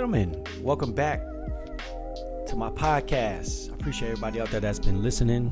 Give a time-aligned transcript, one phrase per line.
[0.00, 1.20] gentlemen, welcome back
[2.46, 3.70] to my podcast.
[3.70, 5.48] I appreciate everybody out there that's been listening.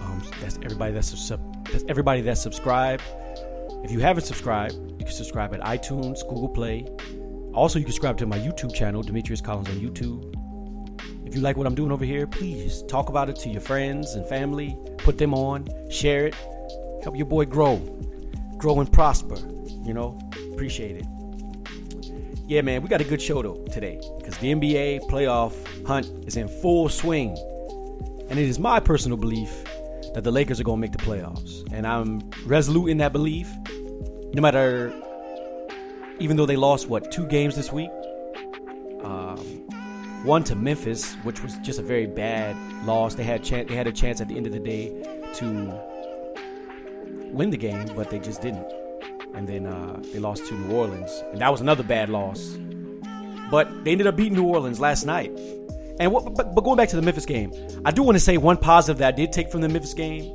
[0.00, 3.02] Um, that's everybody that's, sub- that's everybody that's subscribed.
[3.84, 6.86] If you haven't subscribed, you can subscribe at iTunes, Google Play.
[7.52, 10.34] Also, you can subscribe to my YouTube channel, Demetrius Collins on YouTube.
[11.26, 14.14] If you like what I'm doing over here, please talk about it to your friends
[14.14, 14.78] and family.
[14.96, 16.34] Put them on, share it,
[17.02, 17.76] help your boy grow,
[18.56, 19.36] grow and prosper.
[19.84, 20.18] You know,
[20.54, 21.04] appreciate it.
[22.50, 25.54] Yeah, man, we got a good show though today because the NBA playoff
[25.86, 27.38] hunt is in full swing.
[28.28, 29.62] And it is my personal belief
[30.14, 31.62] that the Lakers are going to make the playoffs.
[31.72, 33.48] And I'm resolute in that belief.
[34.34, 34.92] No matter,
[36.18, 37.90] even though they lost, what, two games this week?
[39.04, 39.38] Um,
[40.24, 43.14] one to Memphis, which was just a very bad loss.
[43.14, 44.88] They had, they had a chance at the end of the day
[45.34, 45.72] to
[47.30, 48.66] win the game, but they just didn't
[49.34, 52.58] and then uh, they lost to New Orleans, and that was another bad loss.
[53.50, 55.30] But they ended up beating New Orleans last night.
[55.98, 57.52] And what, but, but going back to the Memphis game,
[57.84, 60.32] I do want to say one positive that I did take from the Memphis game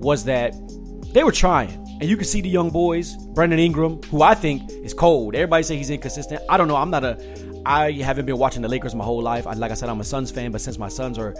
[0.00, 0.54] was that
[1.12, 4.70] they were trying, and you could see the young boys, Brandon Ingram, who I think
[4.70, 5.34] is cold.
[5.34, 6.42] Everybody say he's inconsistent.
[6.48, 6.76] I don't know.
[6.76, 7.18] I'm not a.
[7.66, 9.46] I haven't been watching the Lakers my whole life.
[9.46, 11.34] I, like I said, I'm a Suns fan, but since my Suns are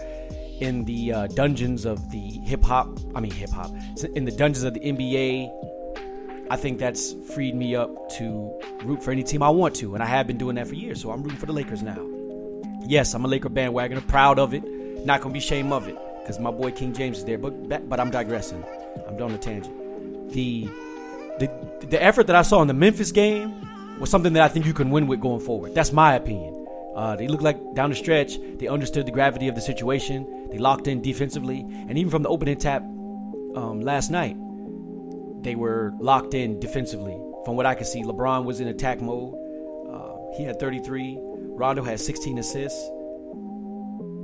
[0.59, 3.71] in the uh, dungeons of the hip hop, I mean hip hop,
[4.15, 5.49] in the dungeons of the NBA
[6.51, 8.51] I think that's freed me up to
[8.83, 11.01] root for any team I want to, and I have been doing that for years.
[11.01, 12.05] So I'm rooting for the Lakers now.
[12.85, 14.61] Yes, I'm a Laker bandwagoner, proud of it.
[15.05, 17.37] Not gonna be shame of it, because my boy King James is there.
[17.37, 18.65] But but I'm digressing.
[19.07, 19.73] I'm down a tangent.
[20.33, 20.67] The
[21.39, 21.49] the
[21.87, 23.53] the effort that I saw in the Memphis game
[24.01, 25.73] was something that I think you can win with going forward.
[25.73, 26.67] That's my opinion.
[26.97, 30.49] Uh, they looked like down the stretch, they understood the gravity of the situation.
[30.51, 32.81] They locked in defensively, and even from the opening tap
[33.55, 34.35] um, last night,
[35.43, 37.19] they were locked in defensively.
[37.45, 39.33] From what I could see, LeBron was in attack mode.
[39.89, 41.17] Uh, he had 33.
[41.19, 42.89] Rondo had 16 assists.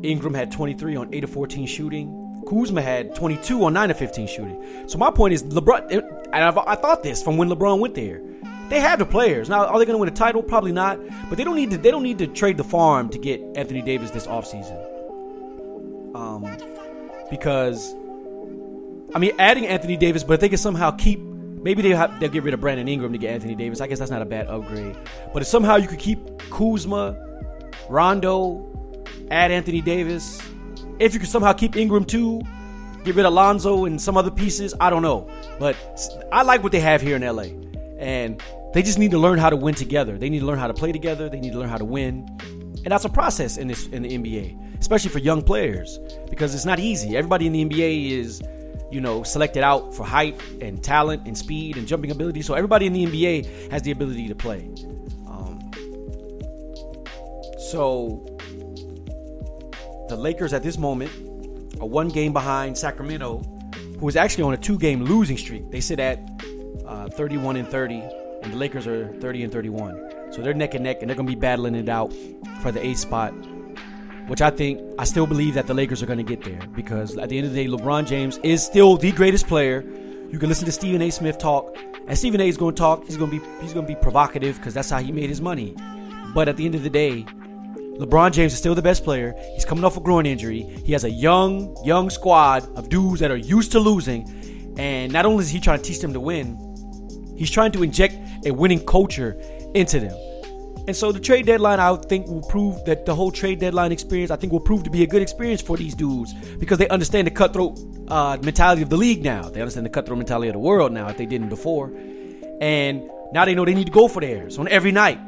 [0.04, 2.44] Ingram had 23 on 8 of 14 shooting.
[2.48, 4.84] Kuzma had 22 on 9 of 15 shooting.
[4.88, 8.22] So my point is, LeBron, and I've, I thought this from when LeBron went there.
[8.70, 9.50] They have the players.
[9.50, 10.44] Now, are they going to win a title?
[10.44, 11.00] Probably not.
[11.30, 11.78] But they don't need to.
[11.78, 14.78] They don't need to trade the farm to get Anthony Davis this offseason.
[16.16, 16.46] Um,
[17.30, 17.96] because
[19.14, 22.30] I mean, adding Anthony Davis, but if they can somehow keep, maybe they have, they'll
[22.30, 23.82] get rid of Brandon Ingram to get Anthony Davis.
[23.82, 24.98] I guess that's not a bad upgrade.
[25.34, 26.20] But if somehow you could keep
[26.50, 27.18] Kuzma,
[27.90, 30.42] Rondo, add Anthony Davis,
[31.00, 32.42] if you could somehow keep Ingram too,
[33.04, 35.30] get rid of Lonzo and some other pieces, I don't know.
[35.60, 35.76] But
[36.32, 37.48] I like what they have here in LA.
[38.00, 38.42] And
[38.74, 40.18] they just need to learn how to win together.
[40.18, 41.30] They need to learn how to play together.
[41.30, 42.28] They need to learn how to win.
[42.84, 46.66] And that's a process in this in the NBA, especially for young players, because it's
[46.66, 47.18] not easy.
[47.18, 48.42] Everybody in the NBA is
[48.92, 52.42] you know, selected out for height and talent and speed and jumping ability.
[52.42, 54.70] So everybody in the NBA has the ability to play.
[55.28, 55.72] Um,
[57.60, 58.26] so
[60.08, 61.12] the Lakers at this moment
[61.82, 63.40] are one game behind Sacramento,
[64.00, 65.70] who is actually on a two-game losing streak.
[65.70, 66.20] They sit at
[66.86, 68.02] uh, 31 and 30,
[68.44, 70.32] and the Lakers are 30 and 31.
[70.32, 72.14] So they're neck and neck, and they're going to be battling it out
[72.62, 73.34] for the eighth spot
[74.28, 77.18] which I think I still believe that the Lakers are going to get there because
[77.18, 79.82] at the end of the day, LeBron James is still the greatest player.
[80.30, 81.10] You can listen to Stephen A.
[81.10, 81.78] Smith talk,
[82.08, 82.48] and Stephen A.
[82.48, 83.06] is going to talk.
[83.06, 85.42] He's going to be he's going to be provocative because that's how he made his
[85.42, 85.76] money.
[86.34, 87.26] But at the end of the day,
[88.00, 89.34] LeBron James is still the best player.
[89.54, 90.62] He's coming off a groin injury.
[90.86, 95.26] He has a young young squad of dudes that are used to losing, and not
[95.26, 96.58] only is he trying to teach them to win,
[97.38, 98.16] he's trying to inject
[98.46, 99.40] a winning culture
[99.74, 100.37] into them.
[100.88, 104.32] And so the trade deadline, I think, will prove that the whole trade deadline experience,
[104.32, 107.28] I think, will prove to be a good experience for these dudes because they understand
[107.28, 109.50] the cutthroat uh, mentality of the league now.
[109.50, 111.92] They understand the cutthroat mentality of the world now if they didn't before.
[112.62, 115.20] And now they know they need to go for theirs on every night.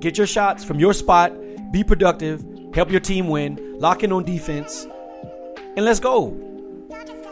[0.00, 1.32] Get your shots from your spot,
[1.72, 2.44] be productive,
[2.74, 4.86] help your team win, lock in on defense,
[5.76, 6.28] and let's go.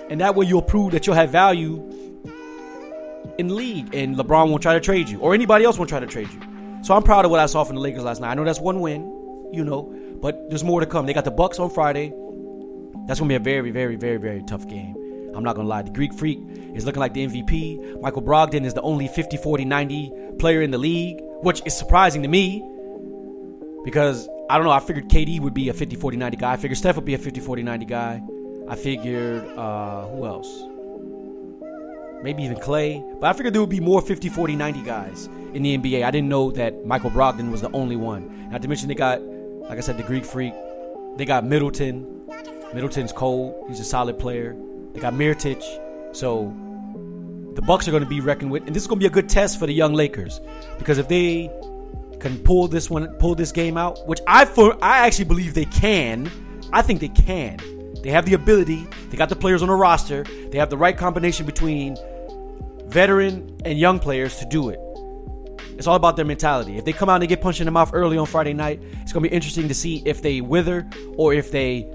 [0.09, 1.83] And that way you'll prove that you'll have value
[3.37, 6.01] in the league and LeBron won't try to trade you or anybody else won't try
[6.01, 6.56] to trade you.
[6.87, 8.31] So I'm proud of what I saw from the Lakers last night.
[8.31, 9.01] I know that's one win,
[9.53, 9.93] you know,
[10.23, 11.05] but there's more to come.
[11.05, 12.15] They got the Bucks on Friday.
[13.09, 14.95] That's gonna be a very, very, very, very tough game.
[15.35, 15.83] I'm not gonna lie.
[15.83, 16.39] The Greek Freak
[16.77, 18.01] is looking like the MVP.
[18.01, 22.23] Michael Brogdon is the only 50, 40, 90 player in the league, which is surprising
[22.23, 22.65] to me
[23.85, 24.71] because I don't know.
[24.71, 26.53] I figured KD would be a 50, 40, 90 guy.
[26.53, 28.23] I figured Steph would be a 50, 40, 90 guy.
[28.69, 30.63] I figured uh, who else?
[32.23, 33.03] Maybe even Clay.
[33.21, 36.05] But I figured there would be more 50, 40, 90 guys in the NBA.
[36.05, 38.51] I didn't know that Michael Brogdon was the only one.
[38.51, 40.53] Not to mention they got, like I said, the Greek Freak.
[41.17, 42.29] They got Middleton.
[42.75, 43.65] Middleton's cold.
[43.69, 44.55] He's a solid player.
[44.93, 45.63] They got Mirotic.
[46.15, 46.55] So
[47.55, 49.11] the Bucks are going to be reckoned with, and this is going to be a
[49.11, 50.41] good test for the young Lakers
[50.79, 51.51] because if they
[52.21, 55.65] can pull this one, pull this game out, which I for I actually believe they
[55.65, 56.31] can.
[56.73, 57.59] I think they can.
[58.03, 58.87] They have the ability.
[59.09, 60.25] They got the players on the roster.
[60.51, 61.97] They have the right combination between
[62.87, 64.81] veteran and young players to do it.
[65.77, 66.79] It's all about their mentality.
[66.79, 69.13] If they come out and get punched in the mouth early on Friday night, it's
[69.13, 71.93] going to be interesting to see if they wither or if they,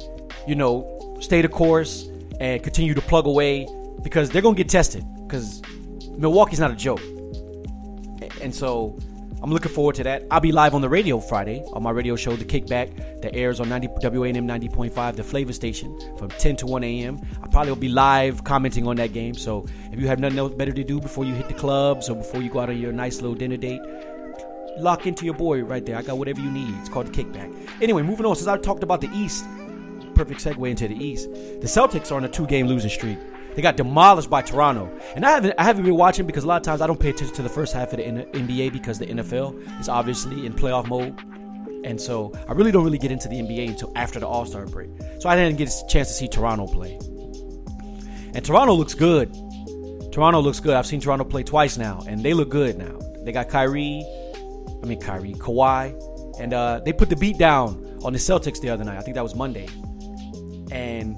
[0.48, 2.08] you know, stay the course
[2.40, 3.68] and continue to plug away
[4.04, 5.62] because they're going to get tested because
[6.12, 7.02] Milwaukee's not a joke.
[8.42, 8.98] And so
[9.42, 10.24] I'm looking forward to that.
[10.30, 13.60] I'll be live on the radio Friday on my radio show, The Kickback, that airs
[13.60, 17.22] on 90, WANM 90.5, the flavor station, from 10 to 1 a.m.
[17.42, 19.34] I probably will be live commenting on that game.
[19.34, 22.16] So if you have nothing else better to do before you hit the clubs or
[22.16, 23.82] before you go out on your nice little dinner date,
[24.78, 25.96] lock into your boy right there.
[25.96, 26.74] I got whatever you need.
[26.80, 27.54] It's called The Kickback.
[27.82, 28.36] Anyway, moving on.
[28.36, 29.46] Since I talked about the East,
[30.16, 31.32] perfect segue into the East.
[31.32, 33.18] The Celtics are on a two game losing streak.
[33.56, 36.58] They got demolished by Toronto, and I haven't I haven't been watching because a lot
[36.58, 39.08] of times I don't pay attention to the first half of the NBA because the
[39.08, 41.20] NFL is obviously in playoff mode,
[41.84, 44.66] and so I really don't really get into the NBA until after the All Star
[44.66, 44.90] break.
[45.20, 46.96] So I didn't get a chance to see Toronto play,
[48.34, 49.34] and Toronto looks good.
[50.12, 50.76] Toronto looks good.
[50.76, 53.00] I've seen Toronto play twice now, and they look good now.
[53.24, 54.06] They got Kyrie,
[54.82, 58.70] I mean Kyrie, Kawhi, and uh, they put the beat down on the Celtics the
[58.70, 58.98] other night.
[58.98, 59.68] I think that was Monday,
[60.72, 61.16] and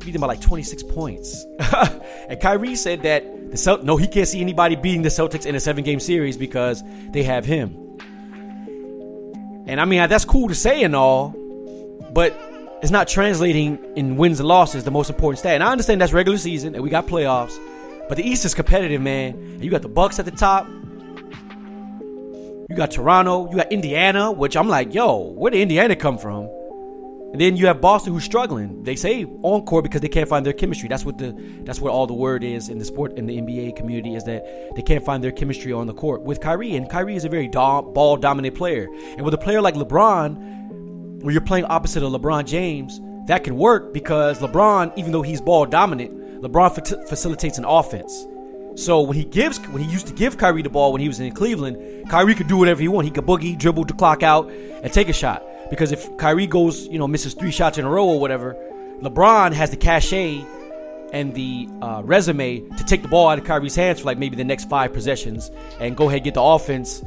[0.00, 1.44] beat them by like 26 points.
[2.28, 5.54] and Kyrie said that the Celt- no, he can't see anybody beating the Celtics in
[5.54, 7.87] a seven game series because they have him.
[9.68, 11.34] And I mean, that's cool to say and all,
[12.14, 12.34] but
[12.82, 15.56] it's not translating in wins and losses, the most important stat.
[15.56, 17.54] And I understand that's regular season and we got playoffs,
[18.08, 19.34] but the East is competitive, man.
[19.34, 20.66] And You got the Bucks at the top.
[22.70, 26.48] You got Toronto, you got Indiana, which I'm like, yo, where did Indiana come from?
[27.30, 28.82] And then you have Boston who's struggling.
[28.84, 30.88] They say encore because they can't find their chemistry.
[30.88, 31.32] That's what the
[31.64, 34.46] that's what all the word is in the sport in the NBA community is that
[34.74, 36.74] they can't find their chemistry on the court with Kyrie.
[36.76, 38.88] And Kyrie is a very ball dominant player.
[39.16, 43.56] And with a player like LeBron, where you're playing opposite of LeBron James, that can
[43.56, 48.26] work because LeBron, even though he's ball dominant, LeBron fa- facilitates an offense.
[48.76, 51.20] So when he gives, when he used to give Kyrie the ball when he was
[51.20, 53.08] in Cleveland, Kyrie could do whatever he wanted.
[53.08, 55.42] He could boogie, dribble the clock out, and take a shot.
[55.70, 58.56] Because if Kyrie goes, you know, misses three shots in a row or whatever,
[59.02, 60.44] LeBron has the cachet
[61.12, 64.36] and the uh, resume to take the ball out of Kyrie's hands for like maybe
[64.36, 65.50] the next five possessions
[65.80, 67.02] and go ahead and get the offense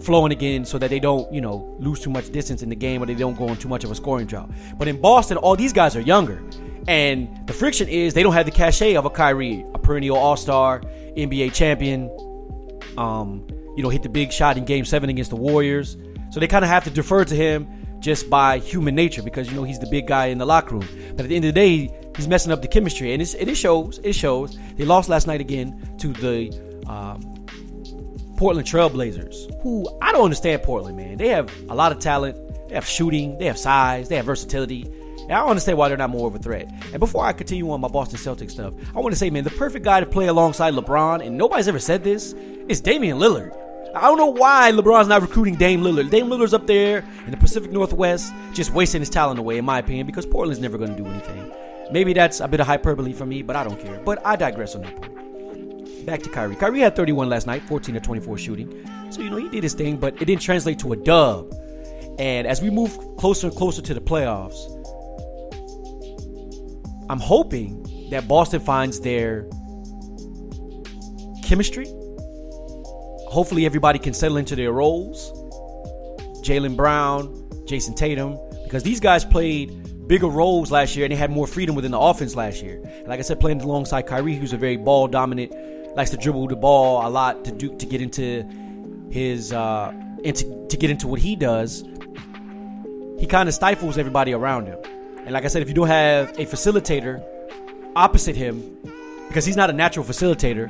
[0.00, 3.02] flowing again so that they don't, you know, lose too much distance in the game
[3.02, 4.50] or they don't go on too much of a scoring drought.
[4.76, 6.42] But in Boston, all these guys are younger.
[6.88, 10.36] And the friction is they don't have the cachet of a Kyrie, a perennial all
[10.36, 10.80] star,
[11.16, 12.10] NBA champion,
[12.98, 13.46] um,
[13.76, 15.96] you know, hit the big shot in game seven against the Warriors.
[16.32, 17.68] So they kind of have to defer to him
[18.00, 20.88] just by human nature because you know he's the big guy in the locker room.
[21.14, 24.00] But at the end of the day, he's messing up the chemistry, and it shows.
[24.02, 24.58] It shows.
[24.76, 26.50] They lost last night again to the
[26.88, 27.20] um,
[28.38, 30.62] Portland Trailblazers, who I don't understand.
[30.62, 32.38] Portland, man, they have a lot of talent.
[32.68, 33.36] They have shooting.
[33.36, 34.08] They have size.
[34.08, 34.90] They have versatility.
[35.24, 36.72] And I don't understand why they're not more of a threat.
[36.92, 39.50] And before I continue on my Boston Celtics stuff, I want to say, man, the
[39.50, 42.32] perfect guy to play alongside LeBron, and nobody's ever said this,
[42.68, 43.54] is Damian Lillard.
[43.94, 46.10] I don't know why LeBron's not recruiting Dame Lillard.
[46.10, 49.80] Dame Lillard's up there in the Pacific Northwest, just wasting his talent away, in my
[49.80, 51.52] opinion, because Portland's never going to do anything.
[51.90, 54.00] Maybe that's a bit of hyperbole for me, but I don't care.
[54.02, 56.06] But I digress on that point.
[56.06, 56.56] Back to Kyrie.
[56.56, 58.88] Kyrie had 31 last night, 14 to 24 shooting.
[59.10, 61.52] So, you know, he did his thing, but it didn't translate to a dub.
[62.18, 64.56] And as we move closer and closer to the playoffs,
[67.10, 69.48] I'm hoping that Boston finds their
[71.44, 71.86] chemistry
[73.32, 75.32] hopefully everybody can settle into their roles.
[76.42, 81.30] Jaylen Brown, Jayson Tatum, because these guys played bigger roles last year and they had
[81.30, 82.82] more freedom within the offense last year.
[82.84, 85.52] And like I said, playing alongside Kyrie, who's a very ball dominant,
[85.96, 88.44] likes to dribble the ball a lot to do to get into
[89.10, 89.92] his uh
[90.24, 91.84] into to get into what he does.
[93.18, 94.78] He kind of stifles everybody around him.
[95.24, 97.24] And like I said, if you don't have a facilitator
[97.94, 98.78] opposite him,
[99.28, 100.68] because he's not a natural facilitator,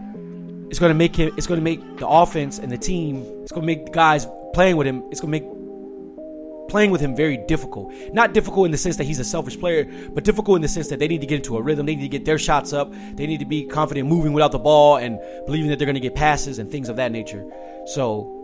[0.73, 1.35] it's going to make him.
[1.37, 3.27] It's going to make the offense and the team.
[3.43, 5.05] It's going to make the guys playing with him.
[5.11, 7.93] It's going to make playing with him very difficult.
[8.15, 10.89] Not difficult in the sense that he's a selfish player, but difficult in the sense
[10.89, 11.85] that they need to get into a rhythm.
[11.85, 12.91] They need to get their shots up.
[12.91, 16.01] They need to be confident moving without the ball and believing that they're going to
[16.01, 17.45] get passes and things of that nature.
[17.85, 18.39] So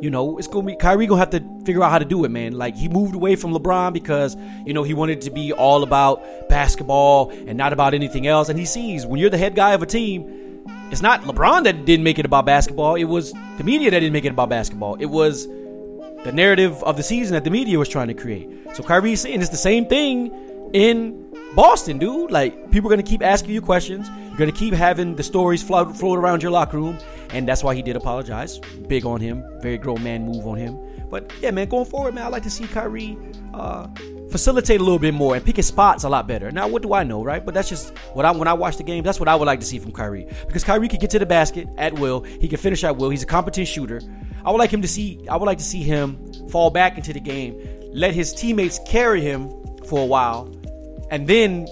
[0.00, 2.30] you know, it's gonna be Kyrie gonna have to figure out how to do it,
[2.30, 2.52] man.
[2.52, 4.34] Like he moved away from LeBron because
[4.64, 8.48] you know he wanted to be all about basketball and not about anything else.
[8.48, 10.39] And he sees when you're the head guy of a team,
[10.90, 12.96] it's not LeBron that didn't make it about basketball.
[12.96, 14.96] It was the media that didn't make it about basketball.
[14.96, 18.48] It was the narrative of the season that the media was trying to create.
[18.74, 20.32] So Kyrie's saying it's the same thing
[20.72, 22.30] in Boston, dude.
[22.30, 24.08] Like people are gonna keep asking you questions.
[24.28, 26.98] You're gonna keep having the stories float, float around your locker room,
[27.32, 28.58] and that's why he did apologize.
[28.88, 30.76] Big on him, very grown man move on him.
[31.10, 33.18] But yeah, man, going forward, man, I like to see Kyrie
[33.52, 33.88] uh,
[34.30, 36.50] facilitate a little bit more and pick his spots a lot better.
[36.50, 37.44] Now, what do I know, right?
[37.44, 39.02] But that's just what I when I watch the game.
[39.02, 41.26] That's what I would like to see from Kyrie because Kyrie can get to the
[41.26, 42.20] basket at will.
[42.20, 43.10] He can finish at will.
[43.10, 44.00] He's a competent shooter.
[44.44, 45.26] I would like him to see.
[45.28, 47.60] I would like to see him fall back into the game,
[47.92, 49.50] let his teammates carry him
[49.84, 50.52] for a while,
[51.10, 51.66] and then,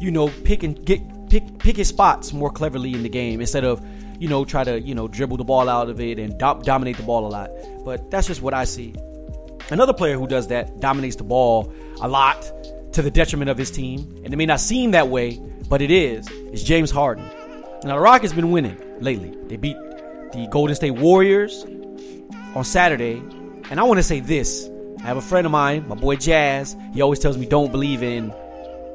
[0.00, 1.00] you know, pick and get
[1.30, 3.80] pick pick his spots more cleverly in the game instead of
[4.18, 6.96] you know try to you know dribble the ball out of it and do- dominate
[6.96, 7.50] the ball a lot.
[7.84, 8.94] But that's just what I see.
[9.70, 12.42] Another player who does that dominates the ball a lot
[12.92, 15.90] to the detriment of his team, and it may not seem that way, but it
[15.90, 16.30] is.
[16.52, 17.24] Is James Harden.
[17.84, 19.34] Now the Rockets been winning lately.
[19.46, 19.76] They beat
[20.32, 21.64] the Golden State Warriors
[22.54, 23.22] on Saturday,
[23.70, 24.70] and I want to say this.
[25.00, 26.76] I have a friend of mine, my boy Jazz.
[26.94, 28.32] He always tells me don't believe in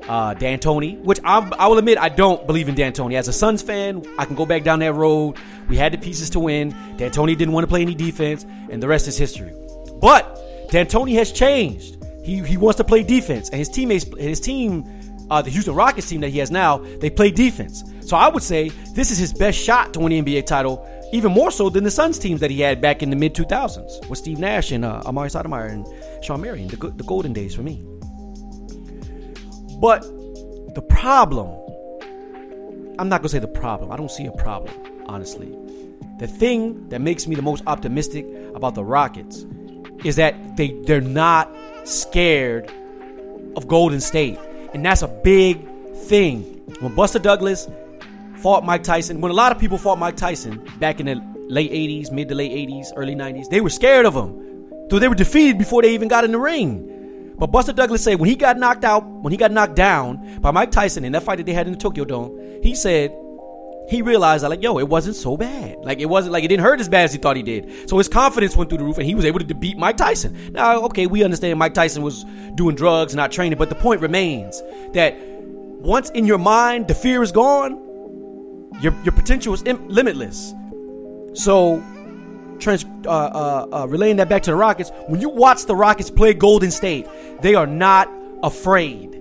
[0.09, 3.13] uh, D'Antoni, which I'm, i will admit I don't believe in D'Antoni.
[3.13, 5.37] As a Suns fan, I can go back down that road.
[5.69, 6.71] We had the pieces to win.
[6.97, 9.53] D'Antoni didn't want to play any defense, and the rest is history.
[10.01, 12.03] But D'Antoni has changed.
[12.25, 14.83] He, he wants to play defense, and his teammates, his team,
[15.29, 17.83] uh, the Houston Rockets team that he has now, they play defense.
[18.01, 21.31] So I would say this is his best shot to win the NBA title, even
[21.31, 24.17] more so than the Suns teams that he had back in the mid 2000s with
[24.17, 25.87] Steve Nash and uh, Amar'e Stoudemire and
[26.25, 27.83] Shawn Marion, the, the golden days for me.
[29.79, 30.01] But
[30.75, 31.49] the problem,
[32.99, 33.91] I'm not gonna say the problem.
[33.91, 34.73] I don't see a problem,
[35.05, 35.55] honestly.
[36.19, 39.45] The thing that makes me the most optimistic about the Rockets
[40.03, 41.49] is that they they're not
[41.85, 42.69] scared
[43.55, 44.37] of Golden State,
[44.73, 46.43] and that's a big thing.
[46.81, 47.69] When Buster Douglas
[48.35, 51.71] fought Mike Tyson, when a lot of people fought Mike Tyson back in the late
[51.71, 54.67] '80s, mid to late '80s, early '90s, they were scared of him.
[54.91, 56.88] So they were defeated before they even got in the ring.
[57.39, 60.51] But Buster Douglas said when he got knocked out, when he got knocked down by
[60.51, 63.15] Mike Tyson in that fight that they had in the Tokyo Dome, he said
[63.89, 65.77] he realized like, yo, it wasn't so bad.
[65.83, 67.89] Like it wasn't like it didn't hurt as bad as he thought he did.
[67.89, 70.51] So his confidence went through the roof, and he was able to beat Mike Tyson.
[70.51, 74.61] Now, okay, we understand Mike Tyson was doing drugs, not training, but the point remains
[74.93, 77.71] that once in your mind the fear is gone,
[78.81, 80.53] your your potential is Im- limitless.
[81.33, 81.83] So,
[82.59, 86.09] trans, uh, uh, uh, relaying that back to the Rockets, when you watch the Rockets
[86.09, 87.07] play Golden State,
[87.41, 88.11] they are not
[88.43, 89.15] afraid.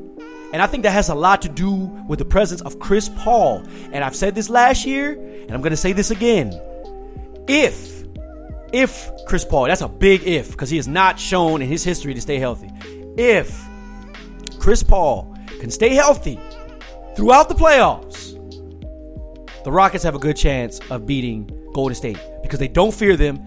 [0.52, 1.74] And I think that has a lot to do
[2.08, 3.62] with the presence of Chris Paul.
[3.92, 6.58] And I've said this last year, and I'm going to say this again.
[7.46, 8.04] If,
[8.72, 12.14] if Chris Paul, that's a big if, because he has not shown in his history
[12.14, 12.70] to stay healthy.
[13.18, 13.62] If
[14.58, 16.40] Chris Paul can stay healthy
[17.14, 18.34] throughout the playoffs,
[19.64, 22.18] the Rockets have a good chance of beating Golden State
[22.48, 23.44] because they don't fear them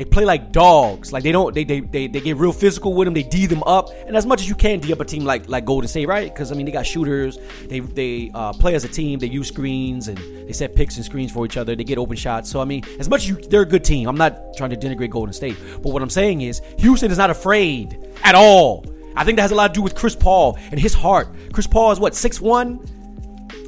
[0.00, 1.12] they play like dogs.
[1.12, 3.12] Like they don't they they they, they get real physical with them.
[3.12, 5.46] They d them up, and as much as you can d up a team like
[5.46, 6.32] like Golden State, right?
[6.32, 7.38] Because I mean they got shooters.
[7.66, 9.18] They they uh, play as a team.
[9.18, 11.76] They use screens and they set picks and screens for each other.
[11.76, 12.48] They get open shots.
[12.48, 14.08] So I mean, as much as you, they're a good team.
[14.08, 17.28] I'm not trying to denigrate Golden State, but what I'm saying is Houston is not
[17.28, 18.86] afraid at all.
[19.16, 21.28] I think that has a lot to do with Chris Paul and his heart.
[21.52, 22.80] Chris Paul is what six one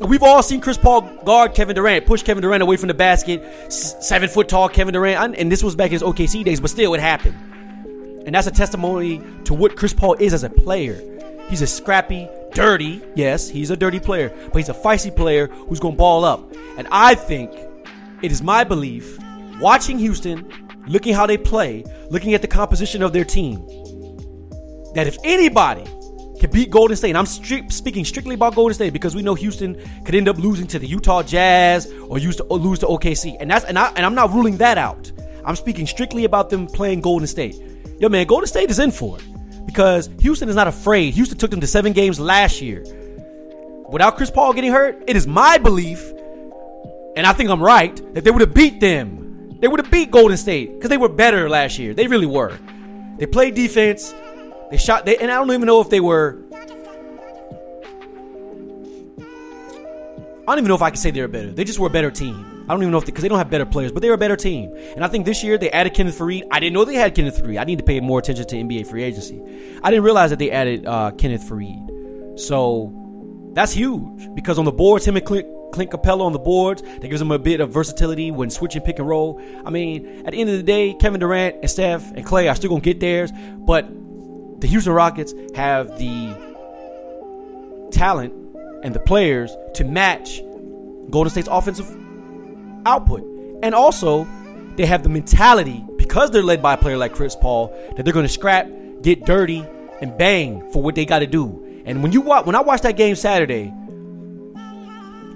[0.00, 3.72] We've all seen Chris Paul guard Kevin Durant, push Kevin Durant away from the basket,
[3.72, 6.94] seven foot tall Kevin Durant, and this was back in his OKC days, but still
[6.94, 7.36] it happened.
[8.26, 11.00] And that's a testimony to what Chris Paul is as a player.
[11.48, 15.80] He's a scrappy, dirty, yes, he's a dirty player, but he's a feisty player who's
[15.80, 16.52] going to ball up.
[16.78, 17.52] And I think
[18.22, 19.18] it is my belief,
[19.60, 20.50] watching Houston,
[20.86, 23.66] looking how they play, looking at the composition of their team,
[24.94, 25.84] that if anybody
[26.42, 27.10] can beat Golden State.
[27.10, 30.66] And I'm speaking strictly about Golden State because we know Houston could end up losing
[30.68, 34.04] to the Utah Jazz or, to, or lose to OKC, and that's and I and
[34.04, 35.10] I'm not ruling that out.
[35.44, 37.62] I'm speaking strictly about them playing Golden State.
[38.00, 41.14] Yo, man, Golden State is in for it because Houston is not afraid.
[41.14, 42.82] Houston took them to seven games last year
[43.88, 45.00] without Chris Paul getting hurt.
[45.06, 46.12] It is my belief,
[47.16, 49.58] and I think I'm right, that they would have beat them.
[49.60, 51.94] They would have beat Golden State because they were better last year.
[51.94, 52.58] They really were.
[53.18, 54.12] They played defense.
[54.72, 56.38] They shot, they, and I don't even know if they were.
[59.20, 61.52] I don't even know if I can say they're better.
[61.52, 62.64] They just were a better team.
[62.64, 64.14] I don't even know if because they, they, don't have better players, but they were
[64.14, 64.74] a better team.
[64.94, 66.46] And I think this year they added Kenneth Faried.
[66.50, 67.60] I didn't know they had Kenneth Faried.
[67.60, 69.42] I need to pay more attention to NBA free agency.
[69.82, 72.40] I didn't realize that they added uh, Kenneth Faried.
[72.40, 76.80] So that's huge because on the boards, him and Clint, Clint Capela on the boards,
[76.80, 79.38] that gives them a bit of versatility when switching pick and roll.
[79.66, 82.54] I mean, at the end of the day, Kevin Durant and Steph and Clay are
[82.54, 83.86] still gonna get theirs, but
[84.62, 86.34] the Houston Rockets have the
[87.90, 88.32] talent
[88.84, 90.40] and the players to match
[91.10, 91.90] Golden State's offensive
[92.86, 93.22] output.
[93.62, 94.26] And also,
[94.76, 98.14] they have the mentality, because they're led by a player like Chris Paul, that they're
[98.14, 98.68] going to scrap,
[99.02, 99.66] get dirty,
[100.00, 101.82] and bang for what they got to do.
[101.84, 103.74] And when you watch, when I watched that game Saturday,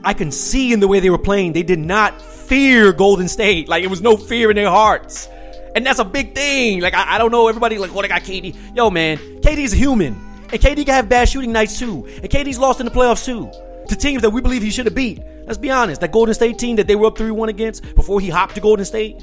[0.04, 3.68] I can see in the way they were playing, they did not fear Golden State.
[3.68, 5.28] Like it was no fear in their hearts.
[5.76, 6.80] And that's a big thing.
[6.80, 8.74] Like I, I don't know, everybody like, oh, they got KD.
[8.74, 10.14] Yo, man, KD's a human.
[10.50, 12.06] And KD can have bad shooting nights too.
[12.06, 13.50] And KD's lost in the playoffs too.
[13.88, 15.20] To teams that we believe he should have beat.
[15.44, 16.00] Let's be honest.
[16.00, 18.86] That Golden State team that they were up 3-1 against before he hopped to Golden
[18.86, 19.22] State.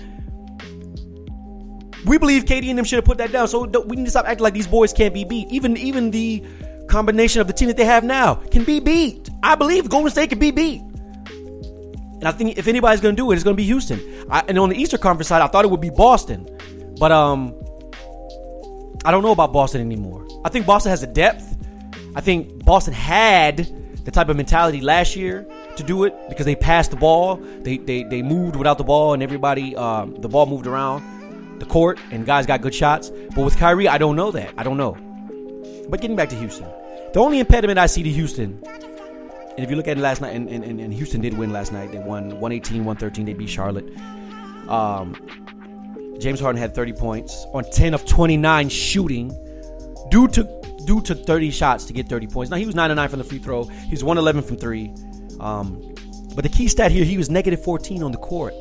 [2.06, 3.48] We believe KD and them should have put that down.
[3.48, 5.48] So we need to stop acting like these boys can't be beat.
[5.50, 6.44] Even even the
[6.88, 9.28] combination of the team that they have now can be beat.
[9.42, 10.84] I believe Golden State can be beat.
[12.24, 14.00] And I think if anybody's going to do it, it's going to be Houston.
[14.30, 16.48] I, and on the Eastern Conference side, I thought it would be Boston,
[16.98, 17.54] but um,
[19.04, 20.26] I don't know about Boston anymore.
[20.46, 21.58] I think Boston has the depth.
[22.16, 23.68] I think Boston had
[24.06, 27.36] the type of mentality last year to do it because they passed the ball.
[27.36, 31.66] They they, they moved without the ball, and everybody um, the ball moved around the
[31.66, 33.10] court, and guys got good shots.
[33.36, 34.54] But with Kyrie, I don't know that.
[34.56, 34.94] I don't know.
[35.90, 36.70] But getting back to Houston,
[37.12, 38.64] the only impediment I see to Houston
[39.56, 41.72] and if you look at it last night, and, and, and Houston did win last
[41.72, 41.92] night.
[41.92, 43.26] They won 118, 113.
[43.26, 43.86] They beat Charlotte.
[44.68, 45.16] Um,
[46.20, 49.30] James Harden had 30 points on 10 of 29 shooting,
[50.10, 50.44] due to
[50.86, 52.52] due to 30 shots to get 30 points.
[52.52, 53.66] Now he was 9 9 from the free throw.
[53.66, 54.94] He was 111 from three.
[55.40, 55.94] Um,
[56.36, 58.54] but the key stat here, he was negative 14 on the court.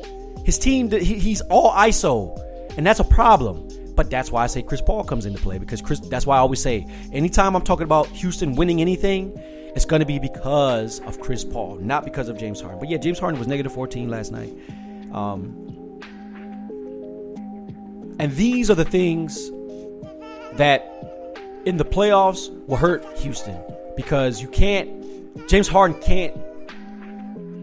[0.45, 2.37] His team, he, he's all ISO,
[2.77, 3.67] and that's a problem.
[3.95, 5.99] But that's why I say Chris Paul comes into play because Chris.
[5.99, 9.39] That's why I always say anytime I'm talking about Houston winning anything,
[9.75, 12.79] it's going to be because of Chris Paul, not because of James Harden.
[12.79, 14.53] But yeah, James Harden was negative 14 last night.
[15.11, 15.99] Um,
[18.19, 19.49] and these are the things
[20.53, 20.89] that
[21.65, 23.59] in the playoffs will hurt Houston
[23.95, 26.35] because you can't, James Harden can't,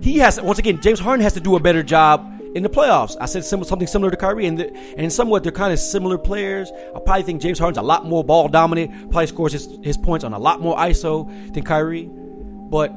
[0.03, 3.17] he has, once again, James Harden has to do a better job in the playoffs.
[3.21, 6.71] I said something similar to Kyrie, and, the, and somewhat they're kind of similar players.
[6.95, 10.25] I probably think James Harden's a lot more ball dominant, probably scores his, his points
[10.25, 12.11] on a lot more ISO than Kyrie.
[12.11, 12.93] But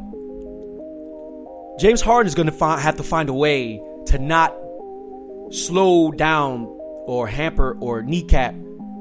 [1.79, 4.55] James Harden is going to have to find a way to not
[5.51, 6.65] slow down
[7.05, 8.55] or hamper or kneecap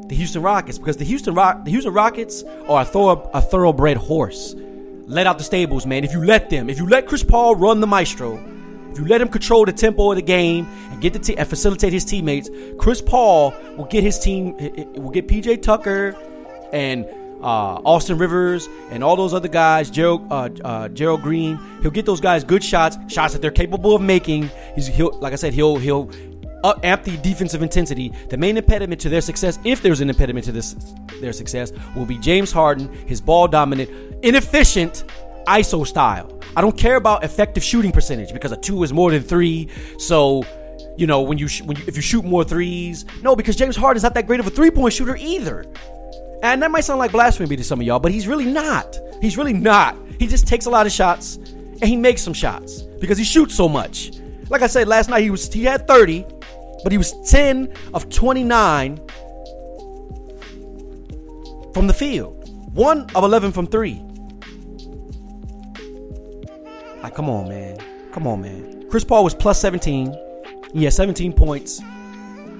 [0.09, 3.97] the Houston Rockets because the Houston Rock the Houston Rockets are a, thorough, a thoroughbred
[3.97, 4.55] horse.
[5.07, 6.05] Let out the stables, man.
[6.05, 8.37] If you let them, if you let Chris Paul run the maestro,
[8.93, 11.93] if you let him control the tempo of the game and get the and facilitate
[11.93, 14.55] his teammates, Chris Paul will get his team
[14.95, 16.17] will get PJ Tucker
[16.73, 17.07] and
[17.43, 21.59] uh, Austin Rivers and all those other guys, Gerald, uh, uh, Gerald Green.
[21.83, 24.51] He'll get those guys good shots, shots that they're capable of making.
[24.75, 26.11] He's, he'll, like I said, he'll he'll
[26.65, 28.13] up, amp the defensive intensity.
[28.29, 30.75] The main impediment to their success, if there's an impediment to this
[31.21, 33.91] their success, will be James Harden, his ball dominant,
[34.23, 35.05] inefficient
[35.47, 36.41] ISO style.
[36.57, 39.69] I don't care about effective shooting percentage because a two is more than three.
[39.99, 40.45] So,
[40.97, 43.77] you know, when you, sh- when you if you shoot more threes, no, because James
[43.77, 45.65] Harden is not that great of a three point shooter either.
[46.43, 48.99] And that might sound like blasphemy to some of y'all, but he's really not.
[49.21, 49.97] He's really not.
[50.19, 53.55] He just takes a lot of shots and he makes some shots because he shoots
[53.55, 54.13] so much.
[54.51, 56.27] Like I said last night, he was he had 30,
[56.83, 59.01] but he was 10 of 29
[61.73, 64.03] from the field, one of 11 from three.
[67.03, 67.79] Like, come on, man.
[68.13, 68.89] Come on, man.
[68.89, 70.15] Chris Paul was plus 17.
[70.73, 71.81] He had 17 points,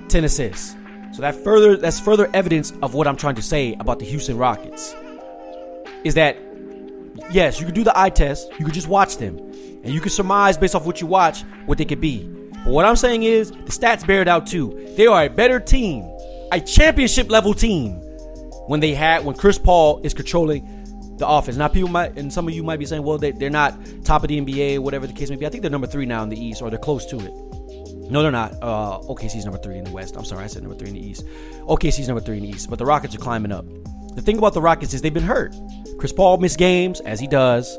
[0.09, 0.77] 10 assists.
[1.13, 4.39] So that further that's further evidence of what I'm trying to say about the Houston
[4.39, 4.95] Rockets.
[6.05, 6.39] Is that
[7.31, 10.11] yes, you could do the eye test, you could just watch them, and you can
[10.11, 12.25] surmise based off what you watch what they could be.
[12.65, 14.95] But what I'm saying is the stats bear it out too.
[14.97, 16.05] They are a better team,
[16.51, 18.01] a championship level team
[18.67, 20.82] when they had when Chris Paul is controlling
[21.19, 21.57] the offense.
[21.57, 24.23] Now, people might, and some of you might be saying, well, they, they're not top
[24.23, 25.47] of the NBA, whatever the case may be.
[25.47, 27.33] I think they're number three now in the East, or they're close to it.
[28.11, 28.53] No, they're not.
[28.61, 30.17] Uh, OKC's number three in the West.
[30.17, 31.25] I'm sorry, I said number three in the East.
[31.63, 33.65] OKC's number three in the East, but the Rockets are climbing up.
[34.15, 35.55] The thing about the Rockets is they've been hurt.
[35.99, 37.79] Chris Paul missed games, as he does,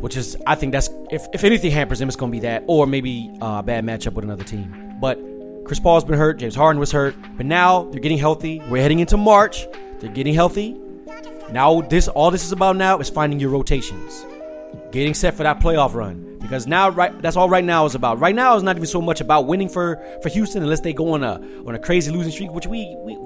[0.00, 2.62] which is, I think that's, if, if anything hampers him, it's going to be that,
[2.66, 4.96] or maybe uh, a bad matchup with another team.
[5.00, 5.18] But
[5.64, 6.34] Chris Paul's been hurt.
[6.38, 7.16] James Harden was hurt.
[7.36, 8.60] But now they're getting healthy.
[8.68, 9.66] We're heading into March.
[9.98, 10.78] They're getting healthy.
[11.50, 14.24] Now this all this is about now is finding your rotations.
[14.90, 16.38] Getting set for that playoff run.
[16.40, 18.20] Because now right that's all right now is about.
[18.20, 21.12] Right now is not even so much about winning for, for Houston unless they go
[21.12, 23.16] on a on a crazy losing streak, which we, we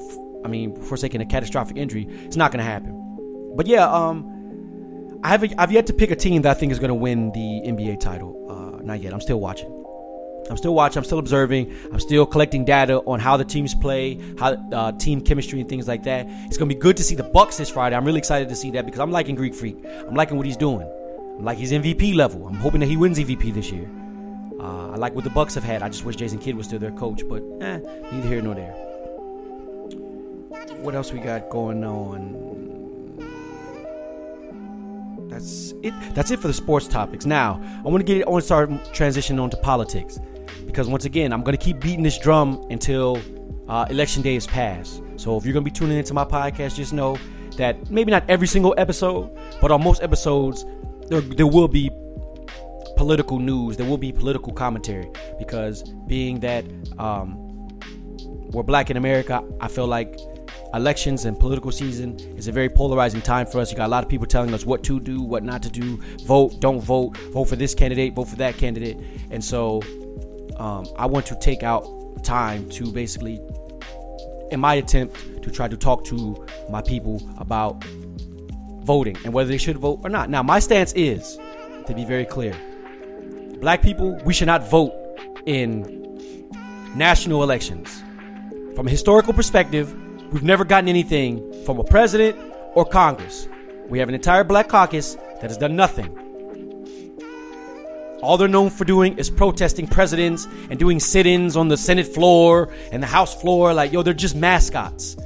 [0.45, 3.55] I mean, forsaking a catastrophic injury, it's not gonna happen.
[3.57, 6.79] But yeah, um I have I've yet to pick a team that I think is
[6.79, 8.47] gonna win the NBA title.
[8.49, 9.13] Uh, not yet.
[9.13, 9.78] I'm still watching.
[10.51, 10.99] I'm still watching.
[10.99, 11.75] I'm still observing.
[11.93, 15.87] I'm still collecting data on how the teams play, how uh, team chemistry and things
[15.87, 16.27] like that.
[16.47, 17.97] It's gonna be good to see the Bucks this Friday.
[17.97, 19.85] I'm really excited to see that because I'm liking Greek Freak.
[19.85, 20.89] I'm liking what he's doing.
[21.39, 22.47] I'm like he's MVP level.
[22.47, 23.89] I'm hoping that he wins MVP this year.
[24.61, 25.83] Uh, I like what the Bucks have had.
[25.83, 27.79] I just wish Jason Kidd was still their coach, but eh,
[28.11, 28.73] neither here nor there.
[30.83, 32.49] What else we got going on?
[35.39, 35.95] that's it.
[36.15, 37.25] That's it for the sports topics.
[37.25, 38.27] Now, I want to get.
[38.27, 40.19] I want to start transitioning on to politics
[40.69, 43.19] because once again, I'm going to keep beating this drum until
[43.69, 45.03] uh, election day is passed.
[45.17, 47.17] So if you're going to be tuning into my podcast, just know
[47.57, 50.67] that maybe not every single episode, but on most episodes,
[51.09, 51.91] there, there will be
[52.99, 53.79] political news.
[53.79, 56.67] There will be political commentary because being that
[56.99, 57.69] um,
[58.51, 60.19] we're black in America, I feel like
[60.75, 63.71] elections and political season is a very polarizing time for us.
[63.71, 65.99] You got a lot of people telling us what to do, what not to do,
[66.27, 68.99] vote, don't vote, vote for this candidate, vote for that candidate.
[69.31, 69.81] And so
[70.59, 71.87] um, I want to take out
[72.25, 73.41] time to basically,
[74.51, 77.83] in my attempt to try to talk to my people about
[78.83, 80.31] voting and whether they should vote or not.
[80.31, 81.39] Now, my stance is,
[81.87, 82.57] to be very clear,
[83.61, 84.93] black people, we should not vote
[85.47, 86.51] in
[86.95, 88.03] national elections.
[88.75, 89.95] From a historical perspective,
[90.33, 92.39] we've never gotten anything from a president
[92.75, 93.49] or Congress.
[93.89, 96.28] We have an entire black caucus that has done nothing.
[98.23, 102.07] All they're known for doing is protesting presidents and doing sit ins on the Senate
[102.07, 103.73] floor and the House floor.
[103.73, 105.17] Like, yo, they're just mascots.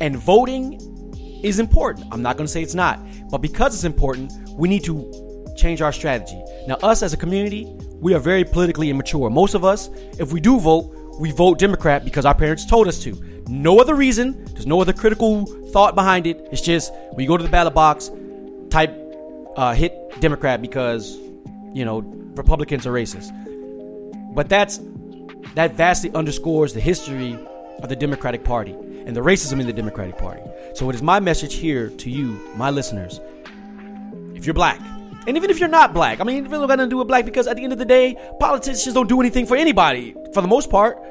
[0.00, 0.80] And voting
[1.42, 2.06] is important.
[2.12, 3.00] I'm not going to say it's not.
[3.30, 6.40] But because it's important, we need to change our strategy.
[6.68, 7.66] Now, us as a community,
[8.00, 9.30] we are very politically immature.
[9.30, 13.02] Most of us, if we do vote, we vote Democrat because our parents told us
[13.02, 13.20] to.
[13.48, 14.44] No other reason.
[14.52, 16.46] There's no other critical thought behind it.
[16.52, 18.10] It's just we go to the ballot box,
[18.70, 19.05] type,
[19.56, 21.16] uh, hit Democrat because,
[21.72, 22.00] you know,
[22.36, 23.32] Republicans are racist.
[24.34, 24.80] But that's
[25.54, 27.38] that vastly underscores the history
[27.82, 30.42] of the Democratic Party and the racism in the Democratic Party.
[30.74, 33.20] So it is my message here to you, my listeners.
[34.34, 34.80] If you're black,
[35.26, 37.24] and even if you're not black, I mean, it really got to do with black
[37.24, 40.48] because at the end of the day, politicians don't do anything for anybody for the
[40.48, 41.02] most part.